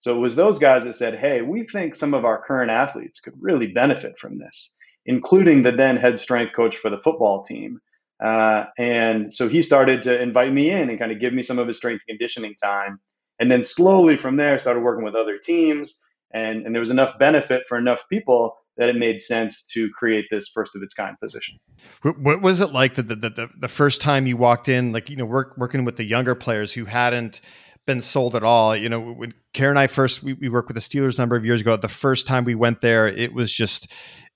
So 0.00 0.16
it 0.16 0.18
was 0.18 0.34
those 0.34 0.58
guys 0.58 0.84
that 0.84 0.94
said 0.94 1.18
hey 1.18 1.42
we 1.42 1.64
think 1.64 1.94
some 1.94 2.14
of 2.14 2.24
our 2.24 2.42
current 2.42 2.70
athletes 2.70 3.20
could 3.20 3.34
really 3.40 3.68
benefit 3.68 4.18
from 4.18 4.38
this 4.38 4.76
including 5.06 5.62
the 5.62 5.72
then 5.72 5.96
head 5.96 6.18
strength 6.18 6.54
coach 6.54 6.76
for 6.76 6.90
the 6.90 6.98
football 6.98 7.42
team. 7.42 7.80
Uh, 8.22 8.66
and 8.78 9.32
so 9.32 9.48
he 9.48 9.62
started 9.62 10.02
to 10.04 10.22
invite 10.22 10.52
me 10.52 10.70
in 10.70 10.90
and 10.90 10.98
kind 10.98 11.10
of 11.10 11.18
give 11.18 11.32
me 11.32 11.42
some 11.42 11.58
of 11.58 11.66
his 11.66 11.76
strength 11.76 12.06
conditioning 12.06 12.54
time. 12.54 13.00
And 13.40 13.50
then 13.50 13.64
slowly 13.64 14.16
from 14.16 14.36
there 14.36 14.58
started 14.58 14.80
working 14.80 15.04
with 15.04 15.16
other 15.16 15.38
teams 15.38 16.00
and, 16.32 16.64
and 16.64 16.74
there 16.74 16.80
was 16.80 16.90
enough 16.90 17.18
benefit 17.18 17.66
for 17.68 17.76
enough 17.76 18.08
people 18.08 18.56
that 18.76 18.88
it 18.88 18.96
made 18.96 19.20
sense 19.20 19.66
to 19.72 19.90
create 19.90 20.26
this 20.30 20.48
first 20.48 20.74
of 20.74 20.82
its 20.82 20.94
kind 20.94 21.18
position. 21.20 21.58
What 22.02 22.40
was 22.40 22.60
it 22.60 22.72
like 22.72 22.94
the, 22.94 23.02
the, 23.02 23.16
the, 23.16 23.50
the 23.58 23.68
first 23.68 24.00
time 24.00 24.26
you 24.26 24.36
walked 24.36 24.68
in, 24.68 24.92
like, 24.92 25.10
you 25.10 25.16
know, 25.16 25.26
work, 25.26 25.54
working 25.58 25.84
with 25.84 25.96
the 25.96 26.04
younger 26.04 26.34
players 26.34 26.72
who 26.72 26.86
hadn't 26.86 27.40
been 27.86 28.00
sold 28.00 28.34
at 28.34 28.42
all? 28.42 28.74
You 28.74 28.88
know, 28.88 29.00
when 29.00 29.34
Karen 29.52 29.72
and 29.72 29.78
I 29.78 29.86
first, 29.88 30.22
we, 30.22 30.32
we 30.32 30.48
worked 30.48 30.68
with 30.68 30.76
the 30.76 30.80
Steelers 30.80 31.18
a 31.18 31.20
number 31.20 31.36
of 31.36 31.44
years 31.44 31.60
ago. 31.60 31.76
The 31.76 31.88
first 31.88 32.26
time 32.26 32.44
we 32.44 32.54
went 32.54 32.80
there, 32.80 33.06
it 33.06 33.34
was 33.34 33.52
just, 33.52 33.92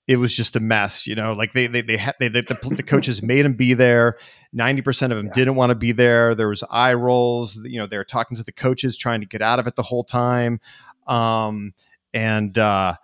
it 0.07 0.17
was 0.17 0.33
just 0.33 0.55
a 0.55 0.59
mess, 0.59 1.05
you 1.05 1.15
know. 1.15 1.33
Like 1.33 1.51
they 1.51 1.67
they 1.67 1.81
they, 1.81 1.97
had, 1.97 2.15
they, 2.17 2.29
they 2.29 2.39
the, 2.39 2.57
the, 2.77 2.83
coaches 2.83 3.21
made 3.21 3.43
them 3.43 3.55
be 3.55 3.73
there. 3.73 4.17
Ninety 4.53 4.81
percent 4.81 5.11
of 5.11 5.17
them 5.17 5.27
yeah. 5.27 5.33
didn't 5.33 5.55
want 5.55 5.71
to 5.71 5.75
be 5.75 5.91
there. 5.91 6.33
There 6.33 6.47
was 6.47 6.63
eye 6.71 6.93
rolls. 6.93 7.59
You 7.65 7.79
know, 7.79 7.87
they 7.87 7.97
were 7.97 8.05
talking 8.05 8.37
to 8.37 8.43
the 8.43 8.53
coaches, 8.53 8.97
trying 8.97 9.19
to 9.19 9.27
get 9.27 9.41
out 9.41 9.59
of 9.59 9.67
it 9.67 9.75
the 9.75 9.83
whole 9.83 10.05
time. 10.05 10.61
Um, 11.07 11.73
and 12.13 12.57
uh, 12.57 12.95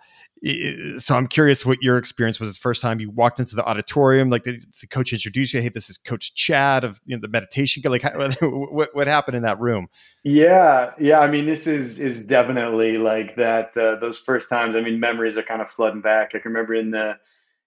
so 0.98 1.16
I'm 1.16 1.26
curious 1.26 1.64
what 1.64 1.82
your 1.82 1.96
experience 1.96 2.38
was 2.38 2.52
the 2.52 2.58
first 2.58 2.82
time 2.82 3.00
you 3.00 3.10
walked 3.10 3.40
into 3.40 3.56
the 3.56 3.64
auditorium, 3.64 4.28
like 4.28 4.42
the, 4.42 4.62
the 4.80 4.86
coach 4.86 5.12
introduced 5.12 5.54
you. 5.54 5.62
Hey, 5.62 5.70
this 5.70 5.88
is 5.88 5.96
Coach 5.96 6.34
Chad 6.34 6.84
of 6.84 7.00
you 7.06 7.16
know, 7.16 7.20
the 7.20 7.28
meditation. 7.28 7.82
Like, 7.86 8.02
what 8.42 8.94
what 8.94 9.06
happened 9.06 9.36
in 9.38 9.42
that 9.44 9.58
room? 9.58 9.88
Yeah, 10.22 10.90
yeah. 10.98 11.20
I 11.20 11.30
mean, 11.30 11.46
this 11.46 11.66
is 11.66 11.98
is 11.98 12.26
definitely 12.26 12.98
like 12.98 13.36
that. 13.36 13.74
Uh, 13.76 13.96
those 13.96 14.18
first 14.18 14.50
times. 14.50 14.76
I 14.76 14.82
mean, 14.82 15.00
memories 15.00 15.38
are 15.38 15.42
kind 15.42 15.62
of 15.62 15.70
flooding 15.70 16.02
back. 16.02 16.34
I 16.34 16.40
can 16.40 16.52
remember 16.52 16.74
in 16.74 16.90
the 16.90 17.16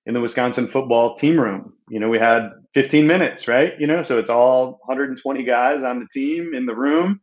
in 0.06 0.14
the 0.14 0.22
Wisconsin 0.22 0.68
football 0.68 1.16
team 1.16 1.40
room. 1.40 1.74
You 1.90 2.00
know, 2.00 2.10
we 2.10 2.20
had 2.20 2.52
15 2.76 3.08
minutes, 3.08 3.48
right? 3.48 3.74
You 3.80 3.88
know, 3.88 4.04
so 4.04 4.20
it's 4.20 4.30
all 4.30 4.80
120 4.86 5.44
guys 5.44 5.84
on 5.84 6.00
the 6.00 6.08
team 6.08 6.54
in 6.54 6.68
the 6.68 6.76
room, 6.76 7.22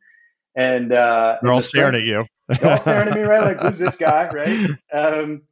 and 0.56 0.92
uh, 0.92 1.38
they're 1.42 1.52
all 1.52 1.62
staring 1.62 1.94
at 1.94 2.02
you. 2.02 2.26
They're 2.48 2.72
all 2.72 2.78
staring 2.78 3.08
at 3.08 3.14
me, 3.14 3.22
right? 3.22 3.42
Like, 3.42 3.60
who's 3.60 3.78
this 3.78 3.96
guy, 3.96 4.28
right? 4.32 4.70
Um, 4.92 5.42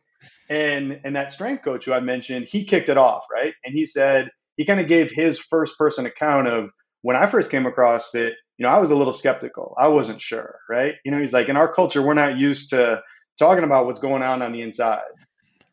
and 0.48 1.00
and 1.04 1.16
that 1.16 1.32
strength 1.32 1.64
coach 1.64 1.86
who 1.86 1.92
I 1.92 2.00
mentioned, 2.00 2.46
he 2.46 2.64
kicked 2.64 2.88
it 2.88 2.98
off, 2.98 3.24
right? 3.32 3.54
And 3.64 3.74
he 3.74 3.86
said, 3.86 4.30
he 4.56 4.62
he 4.62 4.66
kind 4.66 4.80
of 4.80 4.86
gave 4.88 5.10
his 5.10 5.38
first 5.38 5.78
person 5.78 6.06
account 6.06 6.46
of 6.48 6.70
when 7.02 7.16
I 7.16 7.28
first 7.28 7.50
came 7.50 7.66
across 7.66 8.14
it, 8.14 8.34
you 8.58 8.64
know, 8.64 8.68
I 8.70 8.78
was 8.78 8.90
a 8.90 8.96
little 8.96 9.14
skeptical. 9.14 9.74
I 9.78 9.88
wasn't 9.88 10.20
sure, 10.20 10.58
right? 10.70 10.94
You 11.04 11.10
know, 11.10 11.20
he's 11.20 11.32
like, 11.32 11.48
in 11.48 11.56
our 11.56 11.72
culture, 11.72 12.00
we're 12.00 12.14
not 12.14 12.38
used 12.38 12.70
to 12.70 13.02
talking 13.38 13.64
about 13.64 13.86
what's 13.86 14.00
going 14.00 14.22
on 14.22 14.40
on 14.42 14.52
the 14.52 14.62
inside. 14.62 15.02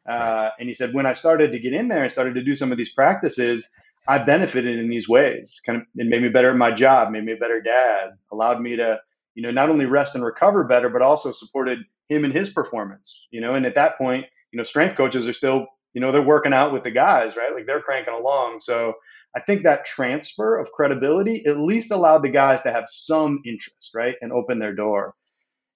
Uh, 0.09 0.49
and 0.59 0.67
he 0.67 0.73
said, 0.73 0.93
when 0.93 1.05
I 1.05 1.13
started 1.13 1.51
to 1.51 1.59
get 1.59 1.73
in 1.73 1.87
there 1.87 2.01
and 2.01 2.11
started 2.11 2.33
to 2.35 2.43
do 2.43 2.55
some 2.55 2.71
of 2.71 2.79
these 2.79 2.91
practices, 2.91 3.69
I 4.07 4.17
benefited 4.23 4.79
in 4.79 4.87
these 4.87 5.07
ways. 5.07 5.61
Kind 5.63 5.81
of, 5.81 5.87
it 5.95 6.07
made 6.07 6.23
me 6.23 6.29
better 6.29 6.49
at 6.49 6.57
my 6.57 6.71
job, 6.71 7.11
made 7.11 7.25
me 7.25 7.33
a 7.33 7.37
better 7.37 7.61
dad, 7.61 8.11
allowed 8.31 8.59
me 8.59 8.75
to, 8.77 8.99
you 9.35 9.43
know, 9.43 9.51
not 9.51 9.69
only 9.69 9.85
rest 9.85 10.15
and 10.15 10.23
recover 10.23 10.63
better, 10.63 10.89
but 10.89 11.01
also 11.01 11.31
supported 11.31 11.79
him 12.07 12.25
in 12.25 12.31
his 12.31 12.49
performance. 12.49 13.27
You 13.31 13.41
know, 13.41 13.53
and 13.53 13.65
at 13.65 13.75
that 13.75 13.97
point, 13.97 14.25
you 14.51 14.57
know, 14.57 14.63
strength 14.63 14.95
coaches 14.95 15.27
are 15.27 15.33
still, 15.33 15.67
you 15.93 16.01
know, 16.01 16.11
they're 16.11 16.21
working 16.21 16.53
out 16.53 16.73
with 16.73 16.83
the 16.83 16.91
guys, 16.91 17.35
right? 17.35 17.53
Like 17.53 17.65
they're 17.65 17.81
cranking 17.81 18.13
along. 18.13 18.59
So 18.61 18.93
I 19.35 19.41
think 19.41 19.63
that 19.63 19.85
transfer 19.85 20.57
of 20.57 20.71
credibility 20.71 21.45
at 21.45 21.59
least 21.59 21.91
allowed 21.91 22.23
the 22.23 22.29
guys 22.29 22.61
to 22.63 22.71
have 22.71 22.85
some 22.87 23.41
interest, 23.45 23.91
right, 23.93 24.15
and 24.21 24.31
open 24.31 24.59
their 24.59 24.73
door. 24.73 25.13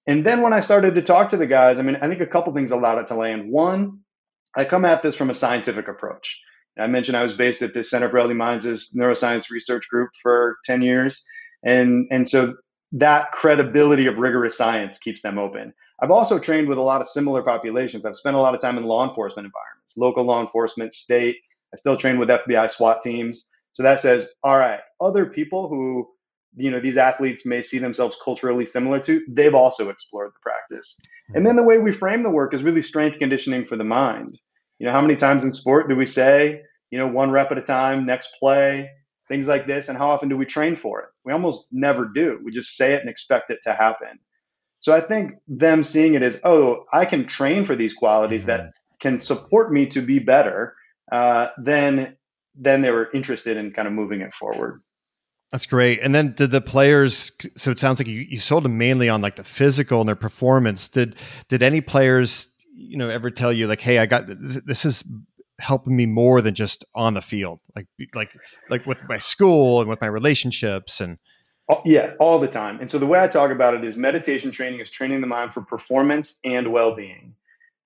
And 0.06 0.24
then 0.24 0.42
when 0.42 0.52
I 0.52 0.60
started 0.60 0.94
to 0.96 1.02
talk 1.02 1.30
to 1.30 1.36
the 1.36 1.46
guys, 1.46 1.78
I 1.78 1.82
mean, 1.82 1.96
I 2.02 2.08
think 2.08 2.20
a 2.20 2.26
couple 2.26 2.52
things 2.52 2.72
allowed 2.72 2.98
it 2.98 3.06
to 3.08 3.14
land. 3.14 3.50
One, 3.50 4.00
I 4.56 4.64
come 4.64 4.84
at 4.84 5.02
this 5.02 5.16
from 5.16 5.30
a 5.30 5.34
scientific 5.34 5.88
approach. 5.88 6.38
I 6.78 6.88
mentioned 6.88 7.16
I 7.16 7.22
was 7.22 7.34
based 7.34 7.62
at 7.62 7.72
the 7.72 7.84
Center 7.84 8.10
for 8.10 8.18
Healthy 8.18 8.34
Minds' 8.34 8.94
neuroscience 8.98 9.50
research 9.50 9.88
group 9.88 10.10
for 10.20 10.58
10 10.64 10.82
years. 10.82 11.24
And, 11.64 12.08
and 12.10 12.26
so 12.26 12.54
that 12.94 13.32
credibility 13.32 14.06
of 14.06 14.18
rigorous 14.18 14.56
science 14.56 14.98
keeps 14.98 15.20
them 15.20 15.38
open. 15.38 15.74
I've 16.00 16.12
also 16.12 16.38
trained 16.38 16.68
with 16.68 16.78
a 16.78 16.82
lot 16.82 17.00
of 17.00 17.08
similar 17.08 17.42
populations. 17.42 18.06
I've 18.06 18.16
spent 18.16 18.36
a 18.36 18.40
lot 18.40 18.54
of 18.54 18.60
time 18.60 18.78
in 18.78 18.84
law 18.84 19.06
enforcement 19.06 19.46
environments, 19.46 19.96
local 19.96 20.24
law 20.24 20.40
enforcement, 20.40 20.92
state. 20.92 21.36
I 21.72 21.76
still 21.76 21.96
train 21.96 22.18
with 22.18 22.28
FBI 22.28 22.70
SWAT 22.70 23.02
teams. 23.02 23.50
So 23.72 23.82
that 23.82 23.98
says, 23.98 24.32
all 24.44 24.56
right, 24.56 24.78
other 25.00 25.26
people 25.26 25.68
who, 25.68 26.08
you 26.56 26.70
know, 26.70 26.78
these 26.78 26.96
athletes 26.96 27.44
may 27.44 27.62
see 27.62 27.78
themselves 27.78 28.16
culturally 28.22 28.64
similar 28.64 29.00
to, 29.00 29.22
they've 29.28 29.54
also 29.54 29.88
explored 29.88 30.30
the 30.30 30.40
practice. 30.40 31.00
And 31.34 31.44
then 31.44 31.56
the 31.56 31.64
way 31.64 31.78
we 31.78 31.90
frame 31.90 32.22
the 32.22 32.30
work 32.30 32.54
is 32.54 32.62
really 32.62 32.82
strength 32.82 33.18
conditioning 33.18 33.66
for 33.66 33.76
the 33.76 33.84
mind. 33.84 34.40
You 34.78 34.86
know, 34.86 34.92
how 34.92 35.00
many 35.00 35.16
times 35.16 35.44
in 35.44 35.50
sport 35.50 35.88
do 35.88 35.96
we 35.96 36.06
say, 36.06 36.62
you 36.90 36.98
know, 36.98 37.08
one 37.08 37.32
rep 37.32 37.50
at 37.50 37.58
a 37.58 37.62
time, 37.62 38.06
next 38.06 38.36
play, 38.38 38.90
things 39.28 39.48
like 39.48 39.66
this? 39.66 39.88
And 39.88 39.98
how 39.98 40.10
often 40.10 40.28
do 40.28 40.36
we 40.36 40.46
train 40.46 40.76
for 40.76 41.00
it? 41.00 41.08
We 41.24 41.32
almost 41.32 41.68
never 41.72 42.06
do. 42.06 42.38
We 42.44 42.50
just 42.50 42.76
say 42.76 42.94
it 42.94 43.00
and 43.00 43.08
expect 43.08 43.50
it 43.50 43.60
to 43.62 43.72
happen. 43.72 44.18
So 44.80 44.94
I 44.94 45.00
think 45.00 45.32
them 45.48 45.82
seeing 45.82 46.14
it 46.14 46.22
as, 46.22 46.38
oh, 46.44 46.84
I 46.92 47.06
can 47.06 47.26
train 47.26 47.64
for 47.64 47.74
these 47.74 47.94
qualities 47.94 48.42
mm-hmm. 48.42 48.64
that 48.64 48.72
can 49.00 49.18
support 49.18 49.72
me 49.72 49.86
to 49.86 50.00
be 50.00 50.18
better, 50.18 50.74
uh, 51.10 51.48
then 51.58 52.16
then 52.56 52.82
they 52.82 52.90
were 52.90 53.10
interested 53.12 53.56
in 53.56 53.72
kind 53.72 53.88
of 53.88 53.94
moving 53.94 54.20
it 54.20 54.32
forward. 54.34 54.80
That's 55.50 55.66
great. 55.66 56.00
And 56.00 56.14
then 56.14 56.32
did 56.32 56.50
the 56.50 56.60
players? 56.60 57.32
So 57.56 57.70
it 57.70 57.78
sounds 57.78 57.98
like 57.98 58.08
you, 58.08 58.20
you 58.20 58.38
sold 58.38 58.64
them 58.64 58.78
mainly 58.78 59.08
on 59.08 59.22
like 59.22 59.36
the 59.36 59.44
physical 59.44 60.00
and 60.00 60.08
their 60.08 60.16
performance. 60.16 60.88
Did 60.88 61.16
did 61.48 61.62
any 61.62 61.80
players 61.80 62.48
you 62.74 62.96
know 62.96 63.08
ever 63.08 63.30
tell 63.30 63.52
you 63.52 63.66
like, 63.66 63.80
hey, 63.80 63.98
I 63.98 64.06
got 64.06 64.24
this 64.28 64.84
is 64.84 65.04
helping 65.60 65.96
me 65.96 66.06
more 66.06 66.40
than 66.40 66.54
just 66.54 66.84
on 66.94 67.14
the 67.14 67.22
field, 67.22 67.60
like 67.74 67.86
like 68.14 68.32
like 68.70 68.86
with 68.86 69.02
my 69.08 69.18
school 69.18 69.80
and 69.80 69.88
with 69.88 70.00
my 70.00 70.06
relationships 70.06 71.00
and. 71.00 71.18
Yeah, 71.86 72.12
all 72.20 72.38
the 72.38 72.46
time. 72.46 72.78
And 72.78 72.90
so 72.90 72.98
the 72.98 73.06
way 73.06 73.18
I 73.18 73.26
talk 73.26 73.50
about 73.50 73.72
it 73.72 73.84
is 73.84 73.96
meditation 73.96 74.50
training 74.50 74.80
is 74.80 74.90
training 74.90 75.22
the 75.22 75.26
mind 75.26 75.54
for 75.54 75.62
performance 75.62 76.38
and 76.44 76.70
well 76.70 76.94
being. 76.94 77.34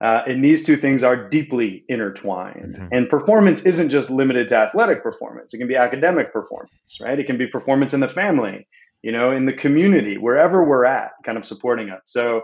Uh, 0.01 0.23
and 0.27 0.45
these 0.45 0.65
two 0.65 0.77
things 0.77 1.03
are 1.03 1.29
deeply 1.29 1.85
intertwined. 1.89 2.77
Mm-hmm. 2.77 2.89
And 2.93 3.09
performance 3.09 3.67
isn't 3.67 3.91
just 3.91 4.11
limited 4.11 4.49
to 4.49 4.57
athletic 4.57 5.03
performance, 5.03 5.55
it 5.55 5.59
can 5.59 5.67
be 5.67 5.77
academic 5.77 6.33
performance, 6.33 6.99
right? 7.01 7.19
It 7.19 7.27
can 7.27 7.37
be 7.37 7.47
performance 7.49 7.95
in 7.95 8.01
the 8.01 8.09
family, 8.09 8.69
you 9.03 9.11
know, 9.11 9.33
in 9.33 9.47
the 9.47 9.53
community, 9.53 10.17
wherever 10.17 10.65
we're 10.65 10.85
at, 10.85 11.13
kind 11.25 11.37
of 11.37 11.45
supporting 11.45 11.91
us. 11.91 12.03
So, 12.05 12.43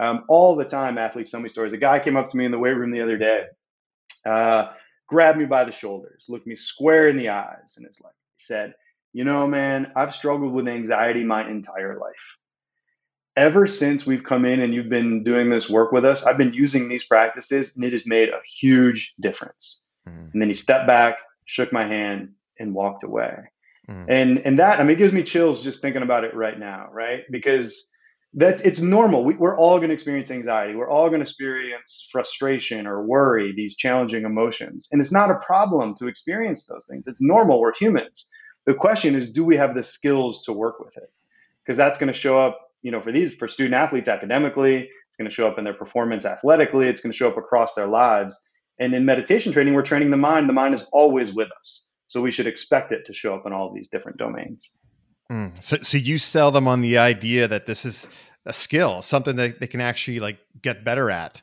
um, 0.00 0.24
all 0.28 0.56
the 0.56 0.64
time, 0.64 0.98
athletes 0.98 1.30
tell 1.30 1.40
me 1.40 1.48
stories. 1.48 1.72
A 1.72 1.78
guy 1.78 2.00
came 2.00 2.16
up 2.16 2.28
to 2.30 2.36
me 2.36 2.46
in 2.46 2.50
the 2.50 2.58
weight 2.58 2.76
room 2.76 2.90
the 2.90 3.02
other 3.02 3.16
day, 3.18 3.44
uh, 4.24 4.72
grabbed 5.06 5.38
me 5.38 5.46
by 5.46 5.64
the 5.64 5.72
shoulders, 5.72 6.26
looked 6.28 6.46
me 6.46 6.54
square 6.54 7.08
in 7.08 7.16
the 7.16 7.30
eyes, 7.30 7.74
and 7.76 7.86
is 7.88 8.00
like, 8.02 8.14
he 8.36 8.44
said, 8.44 8.74
You 9.12 9.24
know, 9.24 9.46
man, 9.46 9.92
I've 9.96 10.14
struggled 10.14 10.52
with 10.52 10.68
anxiety 10.68 11.24
my 11.24 11.48
entire 11.48 11.98
life 11.98 12.36
ever 13.36 13.66
since 13.66 14.06
we've 14.06 14.22
come 14.22 14.44
in 14.44 14.60
and 14.60 14.74
you've 14.74 14.88
been 14.88 15.24
doing 15.24 15.50
this 15.50 15.68
work 15.68 15.92
with 15.92 16.04
us, 16.04 16.24
I've 16.24 16.38
been 16.38 16.54
using 16.54 16.88
these 16.88 17.04
practices 17.04 17.74
and 17.74 17.84
it 17.84 17.92
has 17.92 18.06
made 18.06 18.28
a 18.28 18.40
huge 18.44 19.14
difference. 19.20 19.84
Mm. 20.08 20.32
And 20.32 20.42
then 20.42 20.48
he 20.48 20.54
stepped 20.54 20.86
back, 20.86 21.18
shook 21.46 21.72
my 21.72 21.86
hand, 21.86 22.32
and 22.58 22.74
walked 22.74 23.02
away. 23.02 23.36
Mm. 23.88 24.06
And 24.08 24.38
and 24.40 24.58
that 24.58 24.80
I 24.80 24.82
mean 24.82 24.92
it 24.92 24.98
gives 24.98 25.12
me 25.12 25.22
chills 25.22 25.62
just 25.62 25.82
thinking 25.82 26.02
about 26.02 26.24
it 26.24 26.34
right 26.34 26.58
now, 26.58 26.88
right? 26.92 27.22
Because 27.30 27.90
that's 28.34 28.62
it's 28.62 28.80
normal. 28.80 29.24
We, 29.24 29.36
we're 29.36 29.56
all 29.56 29.78
going 29.78 29.88
to 29.88 29.94
experience 29.94 30.30
anxiety. 30.30 30.74
We're 30.74 30.90
all 30.90 31.08
going 31.08 31.20
to 31.20 31.28
experience 31.28 32.08
frustration 32.10 32.86
or 32.86 33.04
worry, 33.06 33.52
these 33.54 33.76
challenging 33.76 34.24
emotions. 34.24 34.88
And 34.90 35.00
it's 35.00 35.12
not 35.12 35.30
a 35.30 35.36
problem 35.36 35.94
to 35.96 36.06
experience 36.06 36.66
those 36.66 36.86
things. 36.90 37.06
It's 37.06 37.22
normal. 37.22 37.60
We're 37.60 37.74
humans. 37.74 38.30
The 38.66 38.74
question 38.74 39.14
is, 39.14 39.30
do 39.30 39.44
we 39.44 39.56
have 39.56 39.74
the 39.74 39.82
skills 39.82 40.42
to 40.42 40.52
work 40.52 40.80
with 40.80 40.96
it? 40.96 41.12
Because 41.62 41.76
that's 41.76 41.98
going 41.98 42.12
to 42.12 42.18
show 42.18 42.38
up 42.38 42.64
you 42.84 42.90
know, 42.90 43.00
for 43.00 43.10
these, 43.10 43.34
for 43.34 43.48
student 43.48 43.74
athletes 43.74 44.08
academically, 44.08 44.90
it's 45.08 45.16
going 45.16 45.28
to 45.28 45.34
show 45.34 45.48
up 45.48 45.58
in 45.58 45.64
their 45.64 45.74
performance 45.74 46.26
athletically, 46.26 46.86
it's 46.86 47.00
going 47.00 47.10
to 47.10 47.16
show 47.16 47.28
up 47.28 47.38
across 47.38 47.74
their 47.74 47.86
lives. 47.86 48.40
And 48.78 48.94
in 48.94 49.06
meditation 49.06 49.52
training, 49.52 49.74
we're 49.74 49.82
training 49.82 50.10
the 50.10 50.18
mind. 50.18 50.48
The 50.48 50.52
mind 50.52 50.74
is 50.74 50.86
always 50.92 51.32
with 51.32 51.48
us. 51.58 51.88
So 52.08 52.20
we 52.20 52.30
should 52.30 52.46
expect 52.46 52.92
it 52.92 53.06
to 53.06 53.14
show 53.14 53.34
up 53.34 53.46
in 53.46 53.52
all 53.52 53.72
these 53.72 53.88
different 53.88 54.18
domains. 54.18 54.76
Mm. 55.30 55.62
So, 55.62 55.78
so 55.78 55.96
you 55.96 56.18
sell 56.18 56.50
them 56.50 56.68
on 56.68 56.80
the 56.80 56.98
idea 56.98 57.48
that 57.48 57.66
this 57.66 57.84
is 57.84 58.08
a 58.46 58.52
skill, 58.52 59.02
something 59.02 59.36
that 59.36 59.60
they 59.60 59.66
can 59.66 59.80
actually 59.80 60.20
like 60.20 60.38
get 60.60 60.84
better 60.84 61.10
at. 61.10 61.42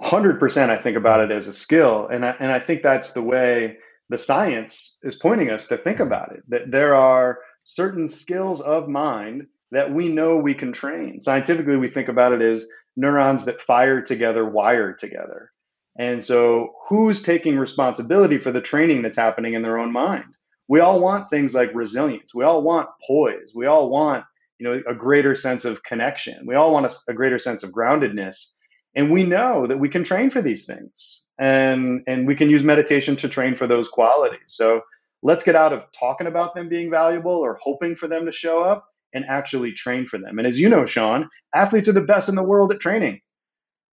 Hundred 0.00 0.38
percent. 0.38 0.70
I 0.70 0.76
think 0.76 0.96
about 0.96 1.20
it 1.20 1.30
as 1.30 1.48
a 1.48 1.52
skill, 1.52 2.06
and 2.08 2.24
I, 2.24 2.36
and 2.38 2.52
I 2.52 2.60
think 2.60 2.82
that's 2.82 3.12
the 3.12 3.22
way 3.22 3.78
the 4.08 4.18
science 4.18 4.98
is 5.02 5.16
pointing 5.16 5.50
us 5.50 5.66
to 5.68 5.78
think 5.78 6.00
about 6.00 6.32
it. 6.32 6.42
That 6.48 6.70
there 6.70 6.94
are 6.94 7.38
certain 7.64 8.06
skills 8.06 8.60
of 8.60 8.88
mind 8.88 9.46
that 9.72 9.92
we 9.92 10.08
know 10.08 10.36
we 10.36 10.54
can 10.54 10.72
train. 10.72 11.20
Scientifically, 11.20 11.76
we 11.76 11.88
think 11.88 12.08
about 12.08 12.32
it 12.32 12.42
as 12.42 12.68
neurons 12.96 13.46
that 13.46 13.60
fire 13.62 14.00
together, 14.00 14.44
wire 14.44 14.92
together. 14.92 15.50
And 15.98 16.22
so, 16.22 16.74
who's 16.88 17.22
taking 17.22 17.58
responsibility 17.58 18.38
for 18.38 18.52
the 18.52 18.60
training 18.60 19.02
that's 19.02 19.16
happening 19.16 19.54
in 19.54 19.62
their 19.62 19.78
own 19.78 19.92
mind? 19.92 20.35
We 20.68 20.80
all 20.80 21.00
want 21.00 21.30
things 21.30 21.54
like 21.54 21.74
resilience. 21.74 22.34
We 22.34 22.44
all 22.44 22.62
want 22.62 22.88
poise. 23.06 23.52
We 23.54 23.66
all 23.66 23.88
want, 23.88 24.24
you 24.58 24.68
know, 24.68 24.82
a 24.88 24.94
greater 24.94 25.34
sense 25.34 25.64
of 25.64 25.82
connection. 25.82 26.46
We 26.46 26.54
all 26.54 26.72
want 26.72 26.86
a, 26.86 26.92
a 27.08 27.14
greater 27.14 27.38
sense 27.38 27.62
of 27.62 27.70
groundedness. 27.70 28.52
And 28.94 29.12
we 29.12 29.24
know 29.24 29.66
that 29.66 29.78
we 29.78 29.88
can 29.88 30.04
train 30.04 30.30
for 30.30 30.40
these 30.40 30.64
things, 30.64 31.26
and 31.38 32.02
and 32.06 32.26
we 32.26 32.34
can 32.34 32.48
use 32.48 32.64
meditation 32.64 33.14
to 33.16 33.28
train 33.28 33.54
for 33.54 33.66
those 33.66 33.88
qualities. 33.88 34.40
So 34.46 34.80
let's 35.22 35.44
get 35.44 35.54
out 35.54 35.74
of 35.74 35.84
talking 35.92 36.26
about 36.26 36.54
them 36.54 36.68
being 36.70 36.90
valuable 36.90 37.32
or 37.32 37.58
hoping 37.62 37.94
for 37.94 38.08
them 38.08 38.24
to 38.24 38.32
show 38.32 38.62
up 38.62 38.86
and 39.12 39.24
actually 39.28 39.72
train 39.72 40.06
for 40.06 40.18
them. 40.18 40.38
And 40.38 40.46
as 40.46 40.58
you 40.58 40.68
know, 40.70 40.86
Sean, 40.86 41.28
athletes 41.54 41.88
are 41.88 41.92
the 41.92 42.00
best 42.00 42.28
in 42.28 42.36
the 42.36 42.42
world 42.42 42.72
at 42.72 42.80
training. 42.80 43.20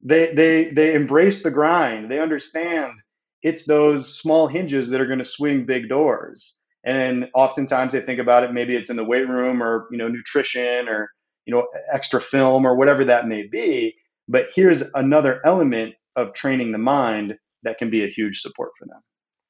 They 0.03 0.33
they 0.35 0.71
they 0.71 0.95
embrace 0.95 1.43
the 1.43 1.51
grind. 1.51 2.11
They 2.11 2.21
understand 2.21 2.93
it's 3.43 3.65
those 3.65 4.17
small 4.17 4.47
hinges 4.47 4.91
that 4.91 5.01
are 5.01 5.07
going 5.07 5.19
to 5.19 5.25
swing 5.25 5.65
big 5.65 5.89
doors. 5.89 6.61
And 6.85 7.31
oftentimes 7.35 7.93
they 7.93 8.01
think 8.01 8.19
about 8.19 8.45
it. 8.45 8.53
Maybe 8.53 8.75
it's 8.75 8.91
in 8.91 8.97
the 8.97 9.05
weight 9.05 9.29
room 9.29 9.63
or 9.63 9.89
you 9.91 9.99
know 9.99 10.09
nutrition 10.09 10.89
or 10.89 11.11
you 11.47 11.55
know 11.55 11.67
extra 11.93 12.21
film 12.21 12.67
or 12.67 12.77
whatever 12.77 13.05
that 13.05 13.29
may 13.29 13.47
be. 13.47 13.95
But 14.29 14.49
here's 14.55 14.83
another 14.95 15.41
element 15.45 15.95
of 16.17 16.33
training 16.35 16.73
the 16.73 16.79
mind 16.79 17.35
that 17.63 17.79
can 17.79 17.91
be 17.91 18.05
a 18.05 18.09
huge 18.09 18.41
support 18.41 18.73
for 18.79 18.87
them 18.87 19.01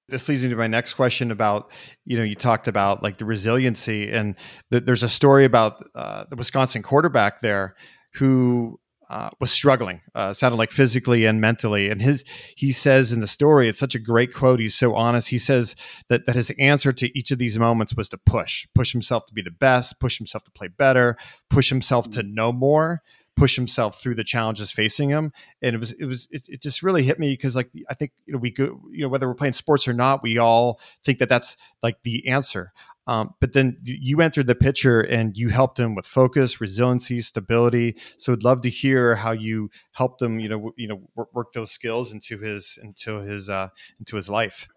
this 0.09 0.29
leads 0.29 0.43
me 0.43 0.51
to 0.51 0.57
my 0.57 0.67
next 0.67 0.95
question 0.95 1.31
about 1.31 1.71
you 2.05 2.17
know 2.17 2.23
you 2.23 2.35
talked 2.35 2.69
about 2.69 3.03
like 3.03 3.17
the 3.17 3.25
resiliency 3.25 4.11
and 4.11 4.37
there's 4.71 5.03
a 5.03 5.09
story 5.09 5.45
about 5.45 5.83
uh, 5.95 6.25
the 6.29 6.37
wisconsin 6.37 6.83
quarterback 6.83 7.41
there 7.41 7.75
who 8.15 8.79
uh, 9.11 9.31
was 9.41 9.51
struggling 9.51 10.01
uh, 10.15 10.33
sounded 10.33 10.57
like 10.57 10.71
physically 10.71 11.25
and 11.25 11.41
mentally. 11.41 11.91
And 11.91 12.01
his 12.01 12.25
he 12.57 12.73
says 12.73 13.13
in 13.13 13.21
the 13.21 13.27
story 13.27 13.69
it's 13.69 13.79
such 13.79 13.95
a 13.95 13.99
great 13.99 14.33
quote 14.33 14.61
he's 14.61 14.75
so 14.75 14.95
honest 14.95 15.29
he 15.29 15.39
says 15.39 15.77
that 16.09 16.27
that 16.27 16.37
his 16.37 16.51
answer 16.59 16.93
to 16.93 17.19
each 17.19 17.31
of 17.31 17.39
these 17.39 17.59
moments 17.59 17.95
was 17.97 18.09
to 18.11 18.19
push 18.19 18.67
push 18.75 18.93
himself 18.93 19.27
to 19.27 19.35
be 19.35 19.43
the 19.43 19.51
best 19.51 20.01
push 20.01 20.19
himself 20.19 20.45
to 20.45 20.51
play 20.51 20.69
better 20.69 21.17
push 21.51 21.69
himself 21.69 22.11
to 22.11 22.23
know 22.23 22.53
more 22.53 23.03
push 23.43 23.57
himself 23.57 24.01
through 24.01 24.15
the 24.15 24.23
challenges 24.23 24.71
facing 24.71 25.11
him. 25.11 25.33
And 25.63 25.75
it 25.75 25.79
was 25.79 25.91
it 25.91 26.05
was 26.05 26.29
it, 26.31 26.45
it 26.47 26.63
just 26.63 26.81
really 26.81 27.03
hit 27.03 27.19
me 27.19 27.33
because 27.33 27.57
like 27.57 27.71
I 27.91 27.95
think 27.95 28.13
you 28.25 28.33
know 28.33 28.39
we 28.39 28.53
go 28.53 28.81
you 28.93 29.03
know 29.03 29.09
whether 29.09 29.27
we're 29.27 29.35
playing 29.35 29.55
sports 29.55 29.89
or 29.89 29.93
not, 29.93 30.23
we 30.23 30.39
all 30.39 30.81
think 31.03 31.19
that 31.19 31.29
that's 31.29 31.57
like 31.83 31.97
the 32.05 32.29
answer. 32.29 32.73
Um, 33.09 33.35
but 33.41 33.53
then 33.53 33.79
you 33.83 34.21
entered 34.21 34.47
the 34.47 34.55
picture 34.55 35.01
and 35.01 35.37
you 35.37 35.49
helped 35.49 35.81
him 35.81 35.97
with 35.97 36.07
focus, 36.07 36.61
resiliency, 36.61 37.21
stability. 37.21 37.97
So 38.17 38.33
I'd 38.33 38.45
love 38.45 38.61
to 38.61 38.71
hear 38.71 39.17
how 39.17 39.33
you 39.33 39.71
helped 39.91 40.23
him, 40.23 40.39
you 40.39 40.49
know, 40.49 40.73
you 40.77 40.87
know, 40.87 41.01
work, 41.17 41.35
work 41.35 41.53
those 41.53 41.73
skills 41.73 42.13
into 42.13 42.39
his 42.39 42.79
into 42.81 43.17
his 43.17 43.49
uh, 43.49 43.71
into 43.99 44.15
his 44.15 44.29
life. 44.29 44.69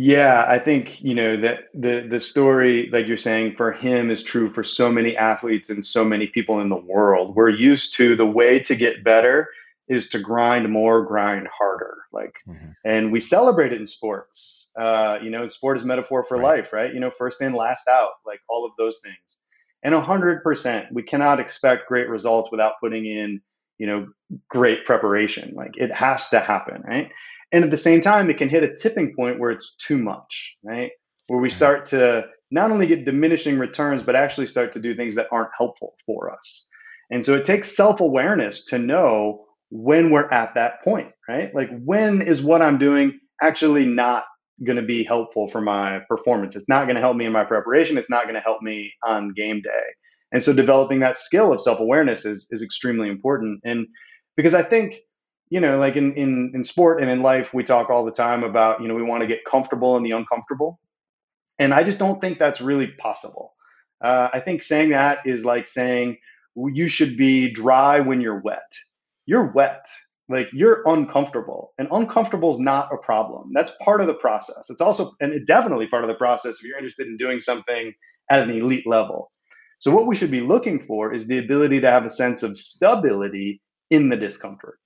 Yeah, 0.00 0.44
I 0.46 0.60
think, 0.60 1.02
you 1.02 1.12
know, 1.12 1.36
that 1.38 1.70
the 1.74 2.06
the 2.08 2.20
story, 2.20 2.88
like 2.92 3.08
you're 3.08 3.16
saying, 3.16 3.56
for 3.56 3.72
him 3.72 4.12
is 4.12 4.22
true 4.22 4.48
for 4.48 4.62
so 4.62 4.92
many 4.92 5.16
athletes 5.16 5.70
and 5.70 5.84
so 5.84 6.04
many 6.04 6.28
people 6.28 6.60
in 6.60 6.68
the 6.68 6.76
world. 6.76 7.34
We're 7.34 7.48
used 7.48 7.96
to 7.96 8.14
the 8.14 8.24
way 8.24 8.60
to 8.60 8.76
get 8.76 9.02
better 9.02 9.48
is 9.88 10.08
to 10.10 10.20
grind 10.20 10.70
more, 10.70 11.04
grind 11.04 11.48
harder. 11.48 11.96
Like, 12.12 12.34
mm-hmm. 12.46 12.70
and 12.84 13.10
we 13.10 13.18
celebrate 13.18 13.72
it 13.72 13.80
in 13.80 13.88
sports. 13.88 14.70
Uh, 14.78 15.18
you 15.20 15.30
know, 15.30 15.48
sport 15.48 15.78
is 15.78 15.84
metaphor 15.84 16.22
for 16.22 16.36
right. 16.36 16.58
life, 16.58 16.72
right? 16.72 16.94
You 16.94 17.00
know, 17.00 17.10
first 17.10 17.42
in, 17.42 17.52
last 17.52 17.88
out, 17.88 18.12
like 18.24 18.40
all 18.48 18.64
of 18.64 18.72
those 18.78 19.00
things. 19.00 19.40
And 19.82 19.96
a 19.96 20.00
hundred 20.00 20.44
percent, 20.44 20.92
we 20.92 21.02
cannot 21.02 21.40
expect 21.40 21.88
great 21.88 22.08
results 22.08 22.52
without 22.52 22.74
putting 22.80 23.04
in, 23.04 23.40
you 23.78 23.88
know, 23.88 24.06
great 24.48 24.86
preparation. 24.86 25.54
Like 25.56 25.72
it 25.76 25.92
has 25.92 26.28
to 26.28 26.38
happen, 26.38 26.82
right? 26.86 27.10
And 27.52 27.64
at 27.64 27.70
the 27.70 27.76
same 27.76 28.00
time, 28.00 28.28
it 28.28 28.36
can 28.36 28.48
hit 28.48 28.62
a 28.62 28.74
tipping 28.74 29.14
point 29.14 29.38
where 29.38 29.50
it's 29.50 29.74
too 29.76 29.98
much, 29.98 30.56
right? 30.62 30.90
Where 31.28 31.40
we 31.40 31.48
mm-hmm. 31.48 31.54
start 31.54 31.86
to 31.86 32.26
not 32.50 32.70
only 32.70 32.86
get 32.86 33.04
diminishing 33.04 33.58
returns, 33.58 34.02
but 34.02 34.16
actually 34.16 34.46
start 34.46 34.72
to 34.72 34.80
do 34.80 34.94
things 34.94 35.14
that 35.14 35.28
aren't 35.30 35.50
helpful 35.56 35.94
for 36.06 36.32
us. 36.32 36.66
And 37.10 37.24
so 37.24 37.34
it 37.34 37.44
takes 37.44 37.74
self 37.74 38.00
awareness 38.00 38.66
to 38.66 38.78
know 38.78 39.46
when 39.70 40.10
we're 40.10 40.30
at 40.30 40.54
that 40.54 40.82
point, 40.82 41.12
right? 41.28 41.54
Like, 41.54 41.70
when 41.84 42.22
is 42.22 42.42
what 42.42 42.62
I'm 42.62 42.78
doing 42.78 43.18
actually 43.42 43.84
not 43.84 44.24
going 44.66 44.76
to 44.76 44.82
be 44.82 45.04
helpful 45.04 45.48
for 45.48 45.60
my 45.60 46.00
performance? 46.08 46.56
It's 46.56 46.68
not 46.68 46.84
going 46.84 46.96
to 46.96 47.02
help 47.02 47.16
me 47.16 47.26
in 47.26 47.32
my 47.32 47.44
preparation. 47.44 47.98
It's 47.98 48.10
not 48.10 48.24
going 48.24 48.34
to 48.34 48.40
help 48.40 48.62
me 48.62 48.92
on 49.04 49.32
game 49.34 49.60
day. 49.62 49.70
And 50.32 50.42
so 50.42 50.52
developing 50.52 51.00
that 51.00 51.16
skill 51.16 51.52
of 51.52 51.60
self 51.60 51.80
awareness 51.80 52.24
is, 52.24 52.46
is 52.50 52.62
extremely 52.62 53.08
important. 53.08 53.60
And 53.64 53.86
because 54.36 54.54
I 54.54 54.62
think 54.62 54.96
you 55.50 55.60
know, 55.60 55.78
like 55.78 55.96
in, 55.96 56.14
in, 56.14 56.52
in 56.54 56.64
sport 56.64 57.00
and 57.00 57.10
in 57.10 57.22
life, 57.22 57.54
we 57.54 57.64
talk 57.64 57.90
all 57.90 58.04
the 58.04 58.12
time 58.12 58.44
about, 58.44 58.82
you 58.82 58.88
know, 58.88 58.94
we 58.94 59.02
want 59.02 59.22
to 59.22 59.26
get 59.26 59.44
comfortable 59.44 59.96
in 59.96 60.02
the 60.02 60.12
uncomfortable. 60.12 60.78
And 61.58 61.72
I 61.72 61.82
just 61.82 61.98
don't 61.98 62.20
think 62.20 62.38
that's 62.38 62.60
really 62.60 62.86
possible. 62.86 63.54
Uh, 64.00 64.28
I 64.32 64.40
think 64.40 64.62
saying 64.62 64.90
that 64.90 65.20
is 65.24 65.44
like 65.44 65.66
saying 65.66 66.18
you 66.54 66.88
should 66.88 67.16
be 67.16 67.50
dry 67.52 68.00
when 68.00 68.20
you're 68.20 68.40
wet. 68.40 68.72
You're 69.26 69.52
wet, 69.52 69.86
like 70.28 70.52
you're 70.52 70.82
uncomfortable, 70.86 71.72
and 71.78 71.88
uncomfortable 71.90 72.50
is 72.50 72.58
not 72.58 72.92
a 72.92 72.96
problem. 72.96 73.50
That's 73.52 73.72
part 73.82 74.00
of 74.00 74.06
the 74.06 74.14
process. 74.14 74.70
It's 74.70 74.80
also, 74.80 75.12
and 75.20 75.32
it 75.32 75.46
definitely 75.46 75.88
part 75.88 76.04
of 76.04 76.08
the 76.08 76.14
process 76.14 76.60
if 76.60 76.66
you're 76.66 76.78
interested 76.78 77.06
in 77.06 77.16
doing 77.16 77.38
something 77.38 77.92
at 78.30 78.42
an 78.42 78.50
elite 78.50 78.86
level. 78.86 79.30
So, 79.80 79.94
what 79.94 80.06
we 80.06 80.16
should 80.16 80.30
be 80.30 80.40
looking 80.40 80.80
for 80.80 81.14
is 81.14 81.26
the 81.26 81.38
ability 81.38 81.80
to 81.80 81.90
have 81.90 82.04
a 82.04 82.10
sense 82.10 82.42
of 82.42 82.56
stability 82.56 83.60
in 83.90 84.08
the 84.08 84.16
discomfort. 84.16 84.78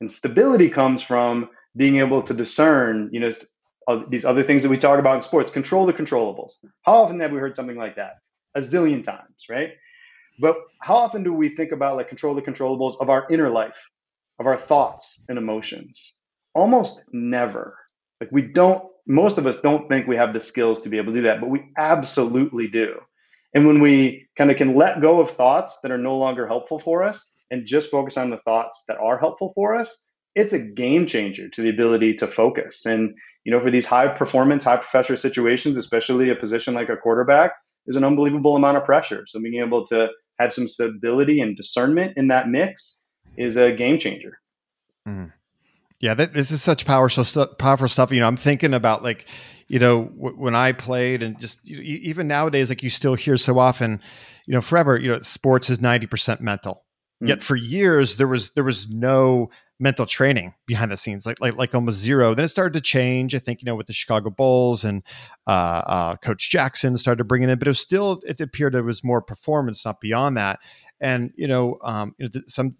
And 0.00 0.10
stability 0.10 0.68
comes 0.68 1.02
from 1.02 1.50
being 1.76 1.96
able 1.96 2.22
to 2.22 2.34
discern, 2.34 3.10
you 3.12 3.20
know, 3.20 3.30
uh, 3.88 4.00
these 4.08 4.24
other 4.24 4.42
things 4.42 4.62
that 4.62 4.68
we 4.68 4.78
talk 4.78 4.98
about 4.98 5.16
in 5.16 5.22
sports, 5.22 5.50
control 5.50 5.86
the 5.86 5.92
controllables. 5.92 6.56
How 6.82 6.94
often 6.94 7.20
have 7.20 7.32
we 7.32 7.38
heard 7.38 7.56
something 7.56 7.76
like 7.76 7.96
that? 7.96 8.14
A 8.54 8.60
zillion 8.60 9.04
times, 9.04 9.46
right? 9.48 9.74
But 10.40 10.56
how 10.80 10.96
often 10.96 11.22
do 11.22 11.32
we 11.32 11.50
think 11.50 11.72
about 11.72 11.96
like 11.96 12.08
control 12.08 12.34
the 12.34 12.42
controllables 12.42 13.00
of 13.00 13.08
our 13.08 13.26
inner 13.30 13.48
life, 13.48 13.78
of 14.38 14.46
our 14.46 14.56
thoughts 14.56 15.24
and 15.28 15.38
emotions? 15.38 16.16
Almost 16.54 17.04
never. 17.12 17.78
Like 18.20 18.30
we 18.32 18.42
don't, 18.42 18.84
most 19.06 19.38
of 19.38 19.46
us 19.46 19.60
don't 19.60 19.88
think 19.88 20.06
we 20.06 20.16
have 20.16 20.34
the 20.34 20.40
skills 20.40 20.80
to 20.82 20.88
be 20.88 20.98
able 20.98 21.12
to 21.12 21.20
do 21.20 21.22
that, 21.22 21.40
but 21.40 21.50
we 21.50 21.70
absolutely 21.78 22.66
do. 22.68 22.96
And 23.54 23.66
when 23.66 23.80
we 23.80 24.26
kind 24.36 24.50
of 24.50 24.56
can 24.56 24.74
let 24.74 25.00
go 25.00 25.20
of 25.20 25.30
thoughts 25.30 25.80
that 25.80 25.92
are 25.92 25.98
no 25.98 26.16
longer 26.18 26.46
helpful 26.46 26.78
for 26.78 27.04
us 27.04 27.32
and 27.50 27.66
just 27.66 27.90
focus 27.90 28.16
on 28.16 28.30
the 28.30 28.38
thoughts 28.38 28.84
that 28.88 28.98
are 28.98 29.18
helpful 29.18 29.52
for 29.54 29.76
us, 29.76 30.04
it's 30.34 30.52
a 30.52 30.58
game 30.58 31.06
changer 31.06 31.48
to 31.48 31.62
the 31.62 31.70
ability 31.70 32.14
to 32.14 32.26
focus. 32.26 32.84
And, 32.84 33.14
you 33.44 33.52
know, 33.52 33.60
for 33.60 33.70
these 33.70 33.86
high 33.86 34.08
performance, 34.08 34.64
high 34.64 34.76
pressure 34.78 35.16
situations, 35.16 35.78
especially 35.78 36.30
a 36.30 36.36
position 36.36 36.74
like 36.74 36.90
a 36.90 36.96
quarterback, 36.96 37.52
there's 37.86 37.96
an 37.96 38.04
unbelievable 38.04 38.56
amount 38.56 38.76
of 38.76 38.84
pressure. 38.84 39.24
So 39.26 39.40
being 39.40 39.62
able 39.62 39.86
to 39.86 40.10
have 40.38 40.52
some 40.52 40.68
stability 40.68 41.40
and 41.40 41.56
discernment 41.56 42.14
in 42.16 42.28
that 42.28 42.48
mix 42.48 43.02
is 43.36 43.56
a 43.56 43.72
game 43.72 43.98
changer. 43.98 44.38
Mm. 45.06 45.32
Yeah, 46.00 46.14
this 46.14 46.50
is 46.50 46.62
such 46.62 46.84
powerful 46.84 47.24
stuff. 47.24 47.56
Powerful 47.58 47.88
stuff. 47.88 48.12
You 48.12 48.20
know, 48.20 48.26
I'm 48.26 48.36
thinking 48.36 48.74
about 48.74 49.02
like, 49.02 49.26
you 49.66 49.78
know, 49.78 50.04
w- 50.04 50.36
when 50.36 50.54
I 50.54 50.72
played, 50.72 51.22
and 51.22 51.40
just 51.40 51.66
you 51.66 51.80
even 51.80 52.28
nowadays, 52.28 52.68
like 52.68 52.82
you 52.82 52.90
still 52.90 53.14
hear 53.14 53.38
so 53.38 53.58
often, 53.58 54.02
you 54.46 54.52
know, 54.52 54.60
forever, 54.60 54.98
you 54.98 55.10
know, 55.10 55.20
sports 55.20 55.70
is 55.70 55.80
90 55.80 56.06
percent 56.06 56.40
mental. 56.42 56.84
Mm. 57.22 57.28
Yet 57.28 57.42
for 57.42 57.56
years 57.56 58.16
there 58.16 58.28
was 58.28 58.50
there 58.50 58.64
was 58.64 58.90
no 58.90 59.50
mental 59.78 60.06
training 60.06 60.54
behind 60.66 60.90
the 60.90 60.96
scenes, 60.96 61.26
like 61.26 61.40
like 61.40 61.56
like 61.56 61.74
almost 61.74 61.98
zero. 61.98 62.34
Then 62.34 62.44
it 62.44 62.48
started 62.48 62.72
to 62.74 62.80
change. 62.80 63.34
I 63.34 63.38
think 63.38 63.62
you 63.62 63.66
know 63.66 63.74
with 63.74 63.86
the 63.86 63.92
Chicago 63.92 64.30
Bulls 64.30 64.84
and 64.84 65.02
uh, 65.46 65.50
uh, 65.50 66.16
Coach 66.16 66.50
Jackson 66.50 66.96
started 66.96 67.24
bringing 67.24 67.48
in, 67.48 67.58
but 67.58 67.68
it 67.68 67.70
was 67.70 67.78
still 67.78 68.22
it 68.26 68.40
appeared 68.40 68.74
there 68.74 68.82
was 68.82 69.04
more 69.04 69.22
performance, 69.22 69.84
not 69.84 70.00
beyond 70.00 70.36
that. 70.36 70.60
And 71.00 71.32
you 71.36 71.46
know, 71.46 71.78
um, 71.82 72.14
you 72.18 72.28
know, 72.28 72.40
some 72.46 72.76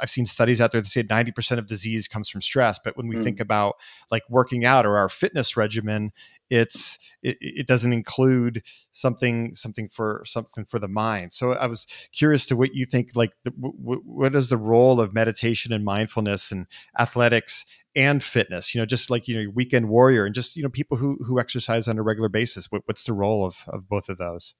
I've 0.00 0.10
seen 0.10 0.26
studies 0.26 0.60
out 0.60 0.72
there 0.72 0.80
that 0.80 0.88
say 0.88 1.04
ninety 1.08 1.32
percent 1.32 1.58
of 1.58 1.66
disease 1.66 2.08
comes 2.08 2.28
from 2.28 2.42
stress. 2.42 2.78
But 2.82 2.96
when 2.96 3.08
we 3.08 3.16
mm. 3.16 3.24
think 3.24 3.40
about 3.40 3.76
like 4.10 4.22
working 4.28 4.64
out 4.64 4.84
or 4.84 4.98
our 4.98 5.08
fitness 5.08 5.56
regimen, 5.56 6.12
it's 6.50 6.98
it, 7.22 7.38
it, 7.40 7.66
doesn't 7.66 7.92
include 7.92 8.62
something 8.92 9.54
something 9.54 9.88
for 9.88 10.22
something 10.26 10.64
for 10.64 10.78
the 10.78 10.88
mind. 10.88 11.32
So 11.32 11.52
I 11.52 11.66
was 11.66 11.86
curious 12.12 12.46
to 12.46 12.56
what 12.56 12.74
you 12.74 12.84
think. 12.84 13.12
Like, 13.14 13.32
the, 13.44 13.50
w- 13.50 14.02
what 14.04 14.34
is 14.34 14.50
the 14.50 14.56
role 14.56 15.00
of 15.00 15.14
meditation 15.14 15.72
and 15.72 15.84
mindfulness 15.84 16.52
and 16.52 16.66
athletics 16.98 17.64
and 17.96 18.22
fitness? 18.22 18.74
You 18.74 18.80
know, 18.80 18.86
just 18.86 19.10
like 19.10 19.26
you 19.26 19.42
know, 19.42 19.50
weekend 19.54 19.88
warrior 19.88 20.26
and 20.26 20.34
just 20.34 20.56
you 20.56 20.62
know, 20.62 20.68
people 20.68 20.98
who 20.98 21.18
who 21.24 21.40
exercise 21.40 21.88
on 21.88 21.98
a 21.98 22.02
regular 22.02 22.28
basis. 22.28 22.70
What, 22.70 22.82
what's 22.86 23.04
the 23.04 23.14
role 23.14 23.46
of 23.46 23.62
of 23.66 23.88
both 23.88 24.08
of 24.08 24.18
those? 24.18 24.54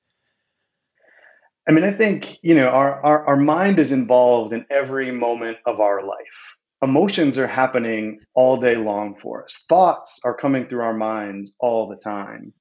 I 1.69 1.73
mean, 1.73 1.85
I 1.85 1.93
think, 1.93 2.39
you 2.43 2.55
know, 2.55 2.69
our, 2.69 3.05
our, 3.05 3.27
our 3.27 3.37
mind 3.37 3.79
is 3.79 3.93
involved 3.93 4.53
in 4.53 4.67
every 4.71 5.11
moment 5.11 5.59
of 5.67 5.81
our 5.81 6.05
life. 6.05 6.57
Emotions 6.83 7.39
are 7.39 7.47
happening 7.47 8.21
all 8.35 8.59
day 8.59 8.77
long 8.77 9.15
for 9.15 9.45
us. 9.45 9.65
Thoughts 9.69 10.21
are 10.25 10.37
coming 10.37 10.67
through 10.67 10.83
our 10.83 10.93
minds 10.93 11.57
all 11.59 11.89
the 11.89 11.97
time. 11.97 12.53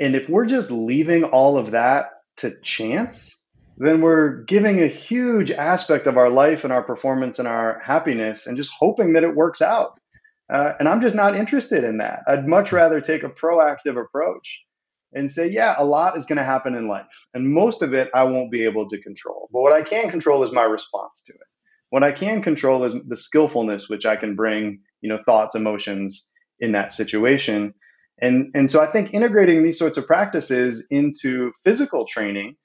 And 0.00 0.16
if 0.16 0.28
we're 0.28 0.46
just 0.46 0.70
leaving 0.72 1.22
all 1.24 1.56
of 1.56 1.70
that 1.70 2.10
to 2.38 2.58
chance, 2.62 3.44
then 3.78 4.00
we're 4.00 4.42
giving 4.44 4.82
a 4.82 4.88
huge 4.88 5.52
aspect 5.52 6.06
of 6.06 6.16
our 6.16 6.30
life 6.30 6.64
and 6.64 6.72
our 6.72 6.82
performance 6.82 7.38
and 7.38 7.46
our 7.46 7.78
happiness 7.78 8.46
and 8.46 8.56
just 8.56 8.72
hoping 8.76 9.12
that 9.12 9.22
it 9.22 9.36
works 9.36 9.62
out. 9.62 10.00
Uh, 10.52 10.72
and 10.78 10.88
I'm 10.88 11.00
just 11.00 11.16
not 11.16 11.36
interested 11.36 11.84
in 11.84 11.98
that. 11.98 12.20
I'd 12.26 12.48
much 12.48 12.72
rather 12.72 13.00
take 13.00 13.22
a 13.22 13.28
proactive 13.28 14.00
approach 14.00 14.62
and 15.16 15.30
say, 15.30 15.48
yeah, 15.48 15.74
a 15.78 15.84
lot 15.84 16.16
is 16.16 16.26
going 16.26 16.36
to 16.36 16.44
happen 16.44 16.74
in 16.74 16.86
life. 16.86 17.06
And 17.34 17.52
most 17.52 17.82
of 17.82 17.94
it 17.94 18.10
I 18.14 18.24
won't 18.24 18.52
be 18.52 18.64
able 18.64 18.88
to 18.88 19.00
control. 19.00 19.48
But 19.52 19.62
what 19.62 19.72
I 19.72 19.82
can 19.82 20.10
control 20.10 20.42
is 20.42 20.52
my 20.52 20.64
response 20.64 21.22
to 21.24 21.32
it. 21.32 21.40
What 21.90 22.04
I 22.04 22.12
can 22.12 22.42
control 22.42 22.84
is 22.84 22.94
the 23.06 23.16
skillfulness 23.16 23.88
which 23.88 24.04
I 24.06 24.16
can 24.16 24.36
bring, 24.36 24.80
you 25.00 25.08
know, 25.08 25.18
thoughts, 25.24 25.54
emotions 25.54 26.30
in 26.60 26.72
that 26.72 26.92
situation. 26.92 27.72
And, 28.20 28.50
and 28.54 28.70
so 28.70 28.80
I 28.80 28.90
think 28.92 29.14
integrating 29.14 29.62
these 29.62 29.78
sorts 29.78 29.98
of 29.98 30.06
practices 30.06 30.86
into 30.90 31.52
physical 31.64 32.06
training 32.06 32.56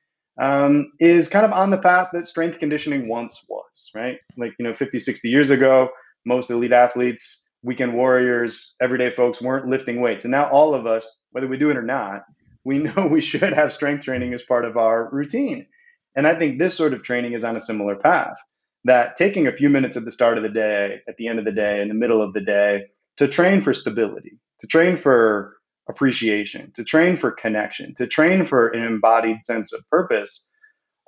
um, 0.41 0.91
is 0.99 1.29
kind 1.29 1.45
of 1.45 1.51
on 1.51 1.69
the 1.69 1.77
path 1.77 2.09
that 2.13 2.27
strength 2.27 2.59
conditioning 2.59 3.07
once 3.07 3.45
was, 3.49 3.91
right? 3.95 4.17
Like, 4.37 4.53
you 4.59 4.65
know, 4.65 4.73
50, 4.73 4.99
60 4.99 5.29
years 5.29 5.51
ago, 5.51 5.89
most 6.25 6.49
elite 6.49 6.71
athletes 6.71 7.45
weekend 7.63 7.93
warriors, 7.93 8.75
everyday 8.81 9.11
folks 9.11 9.41
weren't 9.41 9.67
lifting 9.67 10.01
weights. 10.01 10.25
And 10.25 10.31
now 10.31 10.49
all 10.49 10.73
of 10.73 10.85
us, 10.85 11.21
whether 11.31 11.47
we 11.47 11.57
do 11.57 11.69
it 11.69 11.77
or 11.77 11.83
not, 11.83 12.23
we 12.63 12.79
know 12.79 13.07
we 13.07 13.21
should 13.21 13.53
have 13.53 13.73
strength 13.73 14.05
training 14.05 14.33
as 14.33 14.43
part 14.43 14.65
of 14.65 14.77
our 14.77 15.09
routine. 15.11 15.67
And 16.15 16.27
I 16.27 16.37
think 16.37 16.59
this 16.59 16.75
sort 16.75 16.93
of 16.93 17.03
training 17.03 17.33
is 17.33 17.43
on 17.43 17.55
a 17.55 17.61
similar 17.61 17.95
path 17.95 18.37
that 18.85 19.15
taking 19.15 19.47
a 19.47 19.55
few 19.55 19.69
minutes 19.69 19.95
at 19.97 20.05
the 20.05 20.11
start 20.11 20.37
of 20.37 20.43
the 20.43 20.49
day, 20.49 20.99
at 21.07 21.15
the 21.17 21.27
end 21.27 21.39
of 21.39 21.45
the 21.45 21.51
day, 21.51 21.81
in 21.81 21.87
the 21.87 21.93
middle 21.93 22.21
of 22.21 22.33
the 22.33 22.41
day 22.41 22.85
to 23.17 23.27
train 23.27 23.61
for 23.61 23.73
stability, 23.73 24.39
to 24.59 24.67
train 24.67 24.97
for 24.97 25.57
appreciation, 25.89 26.71
to 26.75 26.83
train 26.83 27.15
for 27.17 27.31
connection, 27.31 27.93
to 27.95 28.07
train 28.07 28.45
for 28.45 28.69
an 28.69 28.83
embodied 28.83 29.45
sense 29.45 29.73
of 29.73 29.87
purpose 29.89 30.47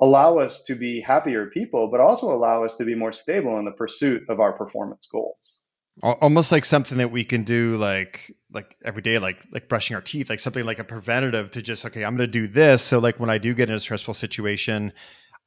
allow 0.01 0.37
us 0.37 0.63
to 0.63 0.75
be 0.75 0.99
happier 0.99 1.45
people, 1.47 1.87
but 1.89 2.01
also 2.01 2.27
allow 2.31 2.63
us 2.63 2.75
to 2.75 2.83
be 2.83 2.95
more 2.95 3.13
stable 3.13 3.57
in 3.59 3.65
the 3.65 3.71
pursuit 3.71 4.23
of 4.27 4.39
our 4.39 4.51
performance 4.51 5.07
goals 5.09 5.62
almost 6.01 6.51
like 6.51 6.65
something 6.65 6.97
that 6.97 7.11
we 7.11 7.23
can 7.23 7.43
do 7.43 7.75
like 7.77 8.35
like 8.51 8.75
every 8.83 9.01
day 9.01 9.19
like 9.19 9.45
like 9.51 9.69
brushing 9.69 9.95
our 9.95 10.01
teeth 10.01 10.29
like 10.29 10.39
something 10.39 10.65
like 10.65 10.79
a 10.79 10.83
preventative 10.83 11.51
to 11.51 11.61
just 11.61 11.85
okay 11.85 12.03
i'm 12.03 12.15
going 12.15 12.27
to 12.27 12.31
do 12.31 12.47
this. 12.47 12.81
So 12.81 12.99
like 12.99 13.19
when 13.19 13.29
i 13.29 13.37
do 13.37 13.53
get 13.53 13.69
in 13.69 13.75
a 13.75 13.79
stressful 13.79 14.15
situation 14.15 14.91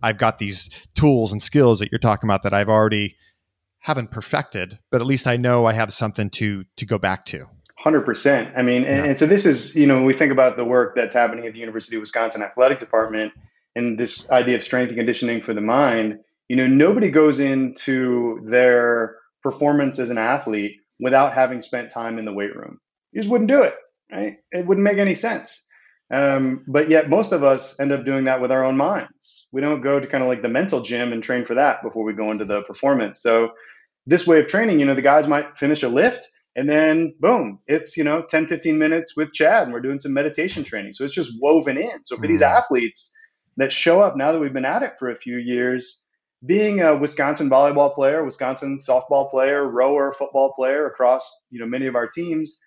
i've 0.02 0.18
got 0.18 0.38
these 0.38 0.70
tools 0.94 1.32
and 1.32 1.42
skills 1.42 1.80
that 1.80 1.90
you're 1.90 1.98
talking 1.98 2.28
about 2.28 2.42
that 2.44 2.54
i've 2.54 2.68
already 2.68 3.16
haven't 3.80 4.10
perfected 4.10 4.78
but 4.90 5.00
at 5.00 5.06
least 5.06 5.26
i 5.26 5.36
know 5.36 5.66
i 5.66 5.72
have 5.72 5.92
something 5.92 6.30
to 6.30 6.64
to 6.76 6.86
go 6.86 6.98
back 6.98 7.24
to. 7.26 7.46
100% 7.84 8.52
i 8.56 8.62
mean 8.62 8.84
and, 8.84 9.06
and 9.06 9.18
so 9.18 9.26
this 9.26 9.46
is 9.46 9.76
you 9.76 9.86
know 9.86 9.94
when 9.94 10.04
we 10.04 10.14
think 10.14 10.32
about 10.32 10.56
the 10.56 10.64
work 10.64 10.94
that's 10.96 11.14
happening 11.14 11.46
at 11.46 11.52
the 11.52 11.60
university 11.60 11.96
of 11.96 12.00
wisconsin 12.00 12.42
athletic 12.42 12.78
department 12.78 13.32
and 13.74 13.98
this 13.98 14.30
idea 14.30 14.56
of 14.56 14.64
strength 14.64 14.88
and 14.88 14.96
conditioning 14.96 15.42
for 15.42 15.54
the 15.54 15.60
mind 15.60 16.18
you 16.48 16.56
know 16.56 16.66
nobody 16.66 17.10
goes 17.10 17.38
into 17.38 18.40
their 18.44 19.16
performance 19.50 20.00
as 20.00 20.10
an 20.10 20.18
athlete 20.18 20.80
without 20.98 21.32
having 21.34 21.62
spent 21.62 21.88
time 21.88 22.18
in 22.18 22.24
the 22.24 22.32
weight 22.32 22.56
room. 22.56 22.80
You 23.12 23.20
just 23.20 23.30
wouldn't 23.30 23.48
do 23.48 23.62
it. 23.62 23.74
right? 24.10 24.38
It 24.50 24.66
wouldn't 24.66 24.84
make 24.84 24.98
any 24.98 25.14
sense. 25.14 25.64
Um, 26.12 26.64
but 26.66 26.90
yet, 26.90 27.08
most 27.08 27.30
of 27.30 27.44
us 27.44 27.78
end 27.78 27.92
up 27.92 28.04
doing 28.04 28.24
that 28.24 28.40
with 28.40 28.50
our 28.50 28.64
own 28.64 28.76
minds. 28.76 29.48
We 29.52 29.60
don't 29.60 29.82
go 29.82 30.00
to 30.00 30.06
kind 30.06 30.22
of 30.22 30.28
like 30.28 30.42
the 30.42 30.48
mental 30.48 30.80
gym 30.80 31.12
and 31.12 31.22
train 31.22 31.44
for 31.44 31.54
that 31.54 31.82
before 31.84 32.04
we 32.04 32.12
go 32.12 32.32
into 32.32 32.44
the 32.44 32.62
performance. 32.62 33.22
So, 33.22 33.50
this 34.04 34.26
way 34.26 34.40
of 34.40 34.48
training, 34.48 34.80
you 34.80 34.86
know, 34.86 34.94
the 34.94 35.02
guys 35.02 35.28
might 35.28 35.58
finish 35.58 35.82
a 35.84 35.88
lift 35.88 36.28
and 36.56 36.68
then 36.68 37.14
boom, 37.20 37.58
it's, 37.66 37.96
you 37.96 38.04
know, 38.04 38.22
10, 38.22 38.46
15 38.46 38.78
minutes 38.78 39.16
with 39.16 39.32
Chad 39.32 39.64
and 39.64 39.72
we're 39.72 39.80
doing 39.80 40.00
some 40.00 40.12
meditation 40.12 40.64
training. 40.64 40.92
So, 40.92 41.04
it's 41.04 41.14
just 41.14 41.32
woven 41.40 41.76
in. 41.76 42.02
So, 42.02 42.16
for 42.16 42.22
mm-hmm. 42.22 42.32
these 42.32 42.42
athletes 42.42 43.12
that 43.56 43.72
show 43.72 44.00
up 44.00 44.16
now 44.16 44.32
that 44.32 44.40
we've 44.40 44.52
been 44.52 44.64
at 44.64 44.82
it 44.82 44.94
for 44.98 45.10
a 45.10 45.16
few 45.16 45.38
years, 45.38 46.05
being 46.46 46.80
a 46.80 46.96
Wisconsin 46.96 47.50
volleyball 47.50 47.94
player, 47.94 48.24
Wisconsin 48.24 48.78
softball 48.78 49.30
player, 49.30 49.68
rower, 49.68 50.14
football 50.18 50.52
player 50.54 50.86
across, 50.86 51.28
you 51.50 51.60
know, 51.60 51.66
many 51.66 51.86
of 51.86 51.96
our 51.96 52.06
teams, 52.06 52.58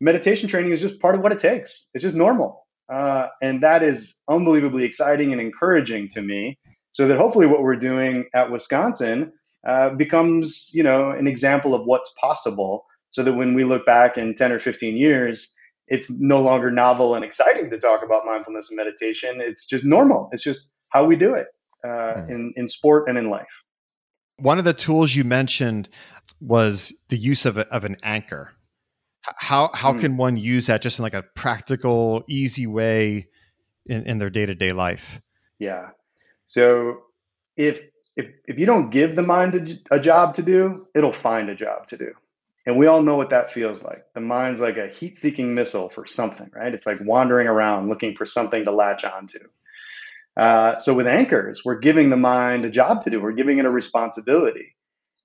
meditation 0.00 0.48
training 0.48 0.72
is 0.72 0.80
just 0.80 1.00
part 1.00 1.14
of 1.14 1.20
what 1.22 1.32
it 1.32 1.38
takes. 1.38 1.88
It's 1.94 2.02
just 2.02 2.16
normal 2.16 2.62
uh, 2.92 3.28
and 3.40 3.62
that 3.62 3.82
is 3.82 4.16
unbelievably 4.28 4.84
exciting 4.84 5.32
and 5.32 5.40
encouraging 5.40 6.08
to 6.08 6.22
me. 6.22 6.58
So 6.92 7.08
that 7.08 7.16
hopefully 7.16 7.46
what 7.46 7.62
we're 7.62 7.76
doing 7.76 8.26
at 8.34 8.50
Wisconsin 8.50 9.32
uh, 9.66 9.90
becomes, 9.90 10.70
you 10.74 10.82
know, 10.82 11.10
an 11.10 11.26
example 11.26 11.74
of 11.74 11.86
what's 11.86 12.12
possible. 12.20 12.84
So 13.10 13.22
that 13.22 13.32
when 13.34 13.54
we 13.54 13.64
look 13.64 13.86
back 13.86 14.18
in 14.18 14.34
10 14.34 14.52
or 14.52 14.60
15 14.60 14.96
years, 14.96 15.54
it's 15.88 16.10
no 16.10 16.42
longer 16.42 16.70
novel 16.70 17.14
and 17.14 17.24
exciting 17.24 17.70
to 17.70 17.78
talk 17.78 18.02
about 18.04 18.26
mindfulness 18.26 18.70
and 18.70 18.76
meditation. 18.76 19.40
It's 19.40 19.66
just 19.66 19.84
normal. 19.84 20.28
It's 20.32 20.42
just 20.42 20.74
how 20.90 21.04
we 21.04 21.16
do 21.16 21.34
it 21.34 21.46
uh, 21.84 22.14
mm. 22.14 22.30
in, 22.30 22.52
in 22.56 22.68
sport 22.68 23.08
and 23.08 23.18
in 23.18 23.30
life. 23.30 23.62
One 24.38 24.58
of 24.58 24.64
the 24.64 24.74
tools 24.74 25.14
you 25.14 25.24
mentioned 25.24 25.88
was 26.40 26.92
the 27.08 27.16
use 27.16 27.46
of, 27.46 27.56
a, 27.56 27.66
of 27.68 27.84
an 27.84 27.96
anchor. 28.02 28.52
How 29.22 29.70
how 29.72 29.92
hmm. 29.92 30.00
can 30.00 30.16
one 30.16 30.36
use 30.36 30.66
that 30.66 30.82
just 30.82 30.98
in 30.98 31.04
like 31.04 31.14
a 31.14 31.22
practical 31.22 32.24
easy 32.28 32.66
way 32.66 33.28
in, 33.86 34.02
in 34.04 34.18
their 34.18 34.30
day-to-day 34.30 34.72
life? 34.72 35.20
Yeah. 35.60 35.90
So 36.48 37.02
if 37.56 37.80
if 38.16 38.26
if 38.46 38.58
you 38.58 38.66
don't 38.66 38.90
give 38.90 39.14
the 39.14 39.22
mind 39.22 39.80
a, 39.90 39.96
a 39.96 40.00
job 40.00 40.34
to 40.34 40.42
do 40.42 40.88
it'll 40.94 41.12
find 41.12 41.48
a 41.50 41.54
job 41.54 41.86
to 41.88 41.96
do. 41.96 42.12
And 42.66 42.78
we 42.78 42.86
all 42.86 43.02
know 43.02 43.16
what 43.16 43.30
that 43.30 43.52
feels 43.52 43.82
like. 43.82 44.04
The 44.14 44.20
mind's 44.20 44.60
like 44.60 44.76
a 44.76 44.88
heat-seeking 44.88 45.54
missile 45.54 45.88
for 45.88 46.04
something 46.04 46.50
right? 46.52 46.74
It's 46.74 46.86
like 46.86 46.98
wandering 47.00 47.46
around 47.46 47.88
looking 47.88 48.16
for 48.16 48.26
something 48.26 48.64
to 48.64 48.72
latch 48.72 49.04
onto 49.04 49.38
uh, 50.36 50.78
so 50.78 50.94
with 50.94 51.06
anchors 51.06 51.62
we're 51.64 51.78
giving 51.78 52.10
the 52.10 52.16
mind 52.16 52.64
a 52.64 52.70
job 52.70 53.02
to 53.02 53.10
do 53.10 53.20
we're 53.20 53.32
giving 53.32 53.58
it 53.58 53.64
a 53.64 53.70
responsibility 53.70 54.74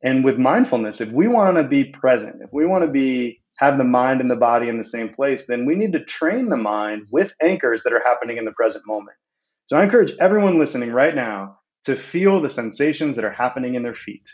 and 0.03 0.23
with 0.23 0.37
mindfulness 0.37 1.01
if 1.01 1.11
we 1.11 1.27
want 1.27 1.57
to 1.57 1.63
be 1.63 1.85
present 1.85 2.41
if 2.41 2.49
we 2.51 2.65
want 2.65 2.83
to 2.83 2.89
be 2.89 3.39
have 3.57 3.77
the 3.77 3.83
mind 3.83 4.21
and 4.21 4.29
the 4.31 4.35
body 4.35 4.69
in 4.69 4.77
the 4.77 4.83
same 4.83 5.09
place, 5.09 5.47
then 5.47 5.65
we 5.65 5.75
need 5.75 5.93
to 5.93 6.03
train 6.03 6.49
the 6.49 6.57
mind 6.57 7.07
with 7.11 7.33
anchors 7.41 7.83
that 7.83 7.93
are 7.93 8.03
happening 8.05 8.37
in 8.37 8.45
the 8.45 8.51
present 8.51 8.85
moment. 8.87 9.17
So 9.65 9.75
I 9.75 9.83
encourage 9.83 10.13
everyone 10.19 10.59
listening 10.59 10.91
right 10.91 11.13
now 11.13 11.59
to 11.85 11.95
feel 11.95 12.39
the 12.39 12.49
sensations 12.49 13.15
that 13.15 13.25
are 13.25 13.31
happening 13.31 13.75
in 13.75 13.83
their 13.83 13.95
feet. 13.95 14.29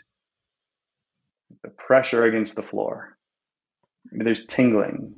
The 1.62 1.70
pressure 1.70 2.24
against 2.24 2.56
the 2.56 2.62
floor. 2.62 3.16
Maybe 4.12 4.24
there's 4.24 4.44
tingling. 4.46 5.14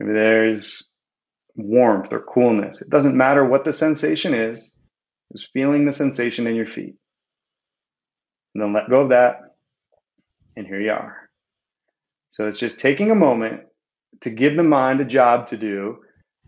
Maybe 0.00 0.14
there's 0.14 0.88
warmth 1.56 2.12
or 2.12 2.20
coolness. 2.20 2.82
It 2.82 2.90
doesn't 2.90 3.16
matter 3.16 3.44
what 3.44 3.64
the 3.64 3.72
sensation 3.72 4.34
is, 4.34 4.76
just 5.32 5.52
feeling 5.52 5.84
the 5.84 5.92
sensation 5.92 6.46
in 6.46 6.54
your 6.54 6.66
feet. 6.66 6.96
And 8.54 8.62
then 8.62 8.72
let 8.72 8.90
go 8.90 9.02
of 9.02 9.10
that. 9.10 9.56
And 10.56 10.66
here 10.66 10.80
you 10.80 10.92
are. 10.92 11.28
So 12.30 12.46
it's 12.46 12.58
just 12.58 12.80
taking 12.80 13.10
a 13.10 13.16
moment 13.16 13.62
to 14.22 14.30
give 14.30 14.56
the 14.56 14.62
mind 14.62 15.00
a 15.00 15.04
job 15.04 15.48
to 15.48 15.56
do, 15.56 15.98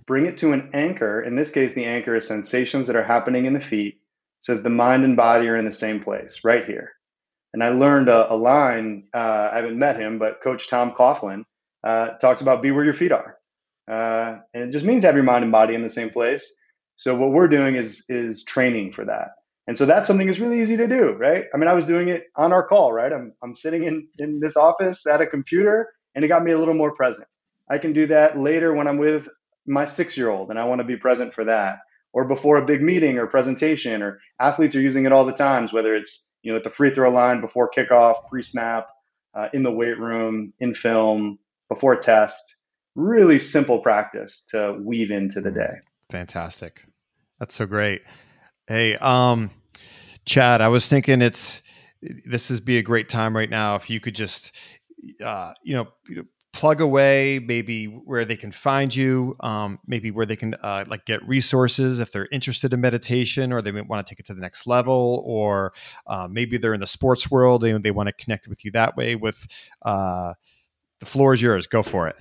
bring 0.06 0.26
it 0.26 0.38
to 0.38 0.52
an 0.52 0.70
anchor. 0.74 1.22
In 1.22 1.36
this 1.36 1.50
case, 1.50 1.74
the 1.74 1.84
anchor 1.84 2.16
is 2.16 2.26
sensations 2.26 2.86
that 2.86 2.96
are 2.96 3.04
happening 3.04 3.46
in 3.46 3.52
the 3.52 3.60
feet 3.60 4.00
so 4.40 4.54
that 4.54 4.62
the 4.62 4.70
mind 4.70 5.04
and 5.04 5.16
body 5.16 5.48
are 5.48 5.56
in 5.56 5.64
the 5.64 5.72
same 5.72 6.02
place, 6.02 6.40
right 6.44 6.64
here. 6.64 6.92
And 7.52 7.62
I 7.62 7.70
learned 7.70 8.08
a, 8.08 8.32
a 8.32 8.36
line, 8.36 9.08
uh, 9.14 9.50
I 9.52 9.56
haven't 9.56 9.78
met 9.78 9.98
him, 9.98 10.18
but 10.18 10.40
Coach 10.42 10.68
Tom 10.68 10.92
Coughlin 10.92 11.42
uh, 11.82 12.10
talks 12.18 12.42
about 12.42 12.62
be 12.62 12.70
where 12.70 12.84
your 12.84 12.94
feet 12.94 13.12
are. 13.12 13.35
Uh, 13.88 14.38
and 14.52 14.64
it 14.64 14.72
just 14.72 14.84
means 14.84 15.04
have 15.04 15.14
your 15.14 15.24
mind 15.24 15.44
and 15.44 15.52
body 15.52 15.74
in 15.74 15.82
the 15.82 15.88
same 15.88 16.10
place. 16.10 16.56
So 16.96 17.14
what 17.14 17.30
we're 17.30 17.48
doing 17.48 17.76
is 17.76 18.04
is 18.08 18.44
training 18.44 18.92
for 18.92 19.04
that. 19.04 19.30
And 19.66 19.76
so 19.76 19.84
that's 19.84 20.06
something 20.06 20.26
that's 20.26 20.38
really 20.38 20.60
easy 20.60 20.76
to 20.76 20.86
do, 20.86 21.12
right? 21.12 21.44
I 21.52 21.56
mean, 21.56 21.68
I 21.68 21.74
was 21.74 21.84
doing 21.84 22.08
it 22.08 22.26
on 22.36 22.52
our 22.52 22.64
call, 22.64 22.92
right? 22.92 23.12
I'm, 23.12 23.32
I'm 23.42 23.56
sitting 23.56 23.82
in, 23.82 24.06
in 24.18 24.38
this 24.38 24.56
office 24.56 25.06
at 25.06 25.20
a 25.20 25.26
computer 25.26 25.88
and 26.14 26.24
it 26.24 26.28
got 26.28 26.44
me 26.44 26.52
a 26.52 26.58
little 26.58 26.74
more 26.74 26.94
present. 26.94 27.26
I 27.68 27.78
can 27.78 27.92
do 27.92 28.06
that 28.06 28.38
later 28.38 28.72
when 28.72 28.86
I'm 28.86 28.98
with 28.98 29.28
my 29.66 29.84
six 29.84 30.16
year 30.16 30.30
old 30.30 30.50
and 30.50 30.58
I 30.58 30.64
want 30.64 30.80
to 30.80 30.86
be 30.86 30.96
present 30.96 31.34
for 31.34 31.44
that. 31.44 31.78
Or 32.12 32.26
before 32.26 32.56
a 32.56 32.64
big 32.64 32.80
meeting 32.80 33.18
or 33.18 33.26
presentation, 33.26 34.00
or 34.02 34.20
athletes 34.40 34.74
are 34.74 34.80
using 34.80 35.04
it 35.04 35.12
all 35.12 35.26
the 35.26 35.32
times, 35.32 35.70
whether 35.70 35.94
it's 35.94 36.30
you 36.42 36.50
know 36.50 36.56
at 36.56 36.64
the 36.64 36.70
free 36.70 36.94
throw 36.94 37.10
line 37.10 37.42
before 37.42 37.70
kickoff, 37.70 38.28
pre 38.30 38.42
snap, 38.42 38.88
uh, 39.34 39.48
in 39.52 39.62
the 39.62 39.70
weight 39.70 39.98
room, 39.98 40.54
in 40.58 40.72
film, 40.72 41.38
before 41.68 41.94
test. 41.96 42.56
Really 42.96 43.38
simple 43.38 43.78
practice 43.78 44.42
to 44.48 44.76
weave 44.82 45.12
into 45.12 45.40
the 45.40 45.50
mm. 45.50 45.54
day. 45.54 45.74
Fantastic. 46.10 46.82
That's 47.38 47.54
so 47.54 47.66
great. 47.66 48.02
Hey, 48.66 48.96
um, 48.96 49.50
Chad, 50.24 50.60
I 50.60 50.68
was 50.68 50.88
thinking 50.88 51.22
it's 51.22 51.62
this 52.00 52.50
is 52.50 52.58
be 52.58 52.78
a 52.78 52.82
great 52.82 53.08
time 53.08 53.36
right 53.36 53.50
now 53.50 53.76
if 53.76 53.88
you 53.88 54.00
could 54.00 54.14
just, 54.14 54.56
uh, 55.24 55.52
you 55.62 55.74
know, 55.74 55.86
plug 56.52 56.80
away 56.80 57.38
maybe 57.38 57.84
where 57.84 58.24
they 58.24 58.36
can 58.36 58.50
find 58.50 58.94
you, 58.96 59.36
um, 59.40 59.78
maybe 59.86 60.10
where 60.10 60.24
they 60.24 60.36
can 60.36 60.54
uh, 60.62 60.84
like 60.88 61.04
get 61.04 61.22
resources 61.28 62.00
if 62.00 62.12
they're 62.12 62.28
interested 62.32 62.72
in 62.72 62.80
meditation 62.80 63.52
or 63.52 63.60
they 63.60 63.70
want 63.72 64.04
to 64.04 64.10
take 64.10 64.18
it 64.18 64.24
to 64.26 64.32
the 64.32 64.40
next 64.40 64.66
level, 64.66 65.22
or 65.26 65.74
uh, 66.06 66.26
maybe 66.30 66.56
they're 66.56 66.72
in 66.72 66.80
the 66.80 66.86
sports 66.86 67.30
world 67.30 67.62
and 67.62 67.84
they 67.84 67.90
want 67.90 68.08
to 68.08 68.12
connect 68.14 68.48
with 68.48 68.64
you 68.64 68.70
that 68.70 68.96
way. 68.96 69.14
With 69.14 69.46
uh, 69.82 70.32
the 70.98 71.06
floor 71.06 71.34
is 71.34 71.42
yours. 71.42 71.66
Go 71.66 71.82
for 71.82 72.08
it. 72.08 72.16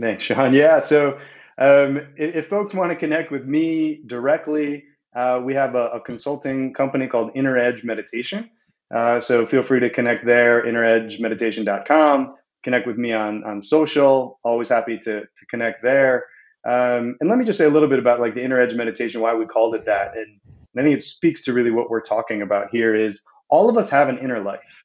Thanks, 0.00 0.24
Sean. 0.24 0.52
Yeah. 0.54 0.82
So 0.82 1.18
um, 1.58 2.06
if, 2.16 2.48
folks 2.48 2.74
want 2.74 2.90
to 2.90 2.96
connect 2.96 3.30
with 3.30 3.46
me 3.46 4.00
directly. 4.06 4.84
Uh, 5.14 5.40
we 5.42 5.54
have 5.54 5.74
a, 5.74 5.88
a, 5.88 6.00
consulting 6.00 6.74
company 6.74 7.06
called 7.06 7.30
Inner 7.34 7.56
Edge 7.56 7.82
Meditation. 7.84 8.50
Uh, 8.94 9.18
so 9.18 9.46
feel 9.46 9.62
free 9.62 9.80
to 9.80 9.88
connect 9.88 10.26
there, 10.26 10.62
inneredgemeditation.com. 10.66 12.34
Connect 12.62 12.86
with 12.86 12.98
me 12.98 13.12
on, 13.12 13.42
on 13.44 13.62
social. 13.62 14.38
Always 14.44 14.68
happy 14.68 14.98
to, 14.98 15.20
to 15.20 15.46
connect 15.48 15.82
there. 15.82 16.26
Um, 16.66 17.16
and 17.20 17.30
let 17.30 17.38
me 17.38 17.44
just 17.44 17.58
say 17.58 17.64
a 17.64 17.70
little 17.70 17.88
bit 17.88 17.98
about 17.98 18.20
like 18.20 18.34
the 18.34 18.44
Inner 18.44 18.60
Edge 18.60 18.74
Meditation, 18.74 19.22
why 19.22 19.34
we 19.34 19.46
called 19.46 19.74
it 19.74 19.86
that. 19.86 20.16
And 20.16 20.38
I 20.76 20.82
think 20.82 20.96
it 20.96 21.02
speaks 21.02 21.42
to 21.42 21.54
really 21.54 21.70
what 21.70 21.88
we're 21.88 22.02
talking 22.02 22.42
about 22.42 22.68
here 22.70 22.94
is 22.94 23.22
all 23.48 23.70
of 23.70 23.78
us 23.78 23.88
have 23.88 24.08
an 24.08 24.18
inner 24.18 24.40
life. 24.40 24.84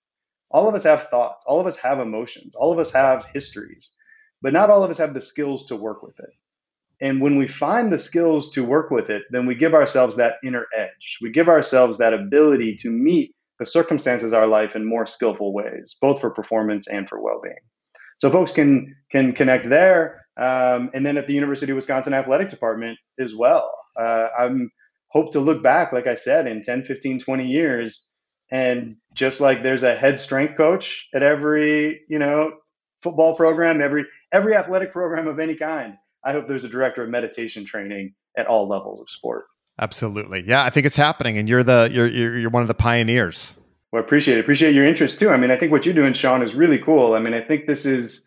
All 0.51 0.69
of 0.69 0.75
us 0.75 0.83
have 0.83 1.09
thoughts. 1.09 1.45
All 1.45 1.59
of 1.59 1.67
us 1.67 1.77
have 1.77 1.99
emotions. 1.99 2.55
All 2.55 2.71
of 2.71 2.79
us 2.79 2.91
have 2.91 3.25
histories. 3.33 3.95
But 4.41 4.53
not 4.53 4.69
all 4.69 4.83
of 4.83 4.89
us 4.89 4.97
have 4.97 5.13
the 5.13 5.21
skills 5.21 5.65
to 5.67 5.75
work 5.75 6.03
with 6.03 6.19
it. 6.19 6.31
And 7.01 7.19
when 7.19 7.37
we 7.37 7.47
find 7.47 7.91
the 7.91 7.97
skills 7.97 8.51
to 8.51 8.63
work 8.63 8.91
with 8.91 9.09
it, 9.09 9.23
then 9.31 9.47
we 9.47 9.55
give 9.55 9.73
ourselves 9.73 10.17
that 10.17 10.35
inner 10.43 10.67
edge. 10.77 11.17
We 11.21 11.31
give 11.31 11.49
ourselves 11.49 11.97
that 11.97 12.13
ability 12.13 12.75
to 12.81 12.91
meet 12.91 13.35
the 13.57 13.65
circumstances 13.65 14.33
of 14.33 14.39
our 14.39 14.47
life 14.47 14.75
in 14.75 14.85
more 14.85 15.05
skillful 15.05 15.53
ways, 15.53 15.97
both 15.99 16.21
for 16.21 16.29
performance 16.29 16.87
and 16.87 17.09
for 17.09 17.21
well-being. 17.21 17.55
So 18.19 18.31
folks 18.31 18.51
can 18.51 18.95
can 19.11 19.33
connect 19.33 19.67
there, 19.67 20.25
um, 20.37 20.91
and 20.93 21.03
then 21.03 21.17
at 21.17 21.25
the 21.25 21.33
University 21.33 21.71
of 21.71 21.75
Wisconsin 21.75 22.13
Athletic 22.13 22.49
Department 22.49 22.99
as 23.19 23.35
well. 23.35 23.73
Uh, 23.99 24.27
I'm 24.37 24.71
hope 25.09 25.31
to 25.31 25.39
look 25.39 25.63
back, 25.63 25.91
like 25.91 26.07
I 26.07 26.15
said, 26.15 26.47
in 26.47 26.61
10, 26.61 26.85
15, 26.85 27.19
20 27.19 27.47
years, 27.47 28.11
and 28.51 28.95
just 29.13 29.41
like 29.41 29.63
there's 29.63 29.83
a 29.83 29.95
head 29.95 30.19
strength 30.19 30.55
coach 30.55 31.07
at 31.15 31.23
every 31.23 32.01
you 32.09 32.19
know 32.19 32.51
football 33.01 33.35
program, 33.35 33.81
every 33.81 34.05
every 34.31 34.55
athletic 34.55 34.91
program 34.91 35.27
of 35.27 35.39
any 35.39 35.55
kind 35.55 35.97
I 36.23 36.31
hope 36.31 36.47
there's 36.47 36.65
a 36.65 36.69
director 36.69 37.03
of 37.03 37.09
meditation 37.09 37.65
training 37.65 38.13
at 38.37 38.47
all 38.47 38.67
levels 38.67 39.01
of 39.01 39.09
sport. 39.09 39.45
Absolutely. 39.79 40.43
Yeah, 40.45 40.63
I 40.63 40.69
think 40.69 40.85
it's 40.85 40.95
happening 40.95 41.37
and 41.37 41.49
you're 41.49 41.63
the 41.63 41.89
you're 41.91 42.07
you're, 42.07 42.37
you're 42.37 42.49
one 42.49 42.61
of 42.61 42.67
the 42.67 42.73
pioneers. 42.73 43.55
Well, 43.91 44.01
I 44.01 44.05
appreciate 44.05 44.37
it. 44.37 44.41
Appreciate 44.41 44.75
your 44.75 44.85
interest 44.85 45.19
too. 45.19 45.29
I 45.29 45.37
mean, 45.37 45.51
I 45.51 45.57
think 45.57 45.71
what 45.71 45.85
you're 45.85 45.95
doing, 45.95 46.13
Sean, 46.13 46.41
is 46.41 46.53
really 46.53 46.79
cool. 46.79 47.13
I 47.13 47.19
mean, 47.19 47.33
I 47.33 47.41
think 47.41 47.67
this 47.67 47.85
is, 47.85 48.25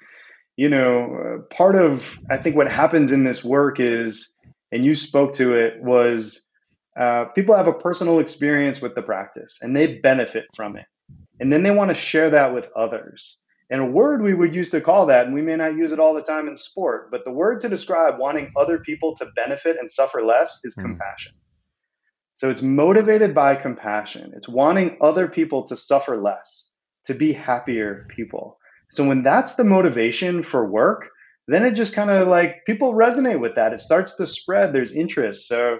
you 0.56 0.68
know, 0.68 1.14
uh, 1.14 1.54
part 1.54 1.76
of 1.76 2.18
I 2.30 2.36
think 2.36 2.56
what 2.56 2.70
happens 2.70 3.12
in 3.12 3.24
this 3.24 3.44
work 3.44 3.80
is, 3.80 4.36
and 4.72 4.84
you 4.84 4.94
spoke 4.94 5.32
to 5.34 5.54
it, 5.54 5.80
was 5.80 6.46
uh, 6.98 7.26
people 7.26 7.56
have 7.56 7.68
a 7.68 7.72
personal 7.72 8.18
experience 8.18 8.80
with 8.82 8.94
the 8.94 9.02
practice 9.02 9.58
and 9.62 9.76
they 9.76 9.98
benefit 9.98 10.46
from 10.54 10.76
it, 10.76 10.86
and 11.40 11.52
then 11.52 11.62
they 11.62 11.70
want 11.70 11.90
to 11.90 11.94
share 11.94 12.30
that 12.30 12.52
with 12.52 12.68
others. 12.74 13.42
And 13.70 13.80
a 13.80 13.86
word 13.86 14.22
we 14.22 14.34
would 14.34 14.54
use 14.54 14.70
to 14.70 14.80
call 14.80 15.06
that, 15.06 15.26
and 15.26 15.34
we 15.34 15.42
may 15.42 15.56
not 15.56 15.74
use 15.74 15.92
it 15.92 15.98
all 15.98 16.14
the 16.14 16.22
time 16.22 16.48
in 16.48 16.56
sport, 16.56 17.10
but 17.10 17.24
the 17.24 17.32
word 17.32 17.60
to 17.60 17.68
describe 17.68 18.18
wanting 18.18 18.52
other 18.56 18.78
people 18.78 19.14
to 19.16 19.26
benefit 19.34 19.78
and 19.80 19.90
suffer 19.90 20.22
less 20.22 20.60
is 20.64 20.76
mm. 20.76 20.82
compassion. 20.82 21.32
So 22.34 22.50
it's 22.50 22.62
motivated 22.62 23.34
by 23.34 23.56
compassion. 23.56 24.32
It's 24.36 24.48
wanting 24.48 24.98
other 25.00 25.28
people 25.28 25.64
to 25.64 25.76
suffer 25.76 26.20
less, 26.20 26.72
to 27.06 27.14
be 27.14 27.32
happier 27.32 28.06
people. 28.14 28.58
So 28.90 29.06
when 29.06 29.22
that's 29.22 29.54
the 29.54 29.64
motivation 29.64 30.42
for 30.42 30.68
work, 30.68 31.08
then 31.46 31.64
it 31.64 31.72
just 31.72 31.94
kind 31.94 32.10
of 32.10 32.28
like 32.28 32.64
people 32.66 32.92
resonate 32.94 33.40
with 33.40 33.54
that. 33.54 33.72
It 33.72 33.80
starts 33.80 34.16
to 34.16 34.26
spread. 34.26 34.72
There's 34.72 34.92
interest. 34.92 35.48
So 35.48 35.78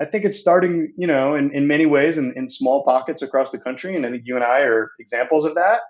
I 0.00 0.04
think 0.04 0.24
it's 0.24 0.38
starting, 0.38 0.92
you 0.96 1.06
know, 1.06 1.34
in, 1.34 1.50
in 1.52 1.66
many 1.66 1.86
ways 1.86 2.18
in, 2.18 2.32
in 2.36 2.48
small 2.48 2.84
pockets 2.84 3.22
across 3.22 3.50
the 3.50 3.60
country. 3.60 3.94
And 3.94 4.06
I 4.06 4.10
think 4.10 4.22
you 4.24 4.36
and 4.36 4.44
I 4.44 4.60
are 4.60 4.92
examples 5.00 5.44
of 5.44 5.54
that. 5.56 5.80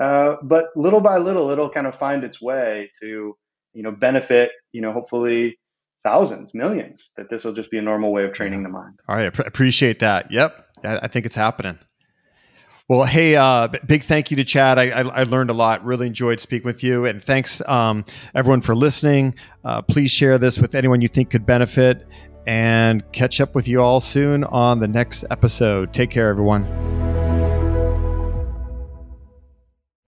Uh, 0.00 0.36
but 0.42 0.66
little 0.76 1.00
by 1.00 1.18
little, 1.18 1.50
it'll 1.50 1.70
kind 1.70 1.86
of 1.86 1.96
find 1.96 2.22
its 2.22 2.40
way 2.40 2.88
to, 3.00 3.36
you 3.72 3.82
know, 3.82 3.90
benefit, 3.90 4.52
you 4.72 4.80
know, 4.80 4.92
hopefully 4.92 5.58
thousands, 6.04 6.54
millions, 6.54 7.12
that 7.16 7.30
this 7.30 7.44
will 7.44 7.54
just 7.54 7.70
be 7.70 7.78
a 7.78 7.82
normal 7.82 8.12
way 8.12 8.24
of 8.24 8.32
training 8.32 8.62
the 8.62 8.68
mind. 8.68 8.98
All 9.08 9.16
right. 9.16 9.24
I 9.24 9.42
appreciate 9.44 9.98
that. 10.00 10.30
Yep. 10.30 10.66
I 10.84 11.08
think 11.08 11.26
it's 11.26 11.34
happening. 11.34 11.78
Well, 12.88 13.04
hey, 13.04 13.34
uh, 13.34 13.66
big 13.86 14.04
thank 14.04 14.30
you 14.30 14.36
to 14.36 14.44
Chad. 14.44 14.78
I, 14.78 14.90
I, 14.90 15.00
I, 15.00 15.22
learned 15.24 15.50
a 15.50 15.52
lot. 15.52 15.84
Really 15.84 16.06
enjoyed 16.06 16.38
speaking 16.38 16.66
with 16.66 16.84
you, 16.84 17.04
and 17.04 17.20
thanks 17.20 17.60
um, 17.68 18.04
everyone 18.32 18.60
for 18.60 18.76
listening. 18.76 19.34
Uh, 19.64 19.82
please 19.82 20.12
share 20.12 20.38
this 20.38 20.60
with 20.60 20.76
anyone 20.76 21.00
you 21.00 21.08
think 21.08 21.30
could 21.30 21.44
benefit, 21.44 22.06
and 22.46 23.02
catch 23.10 23.40
up 23.40 23.56
with 23.56 23.66
you 23.66 23.82
all 23.82 24.00
soon 24.00 24.44
on 24.44 24.78
the 24.78 24.86
next 24.86 25.24
episode. 25.32 25.92
Take 25.92 26.10
care, 26.10 26.28
everyone. 26.28 27.05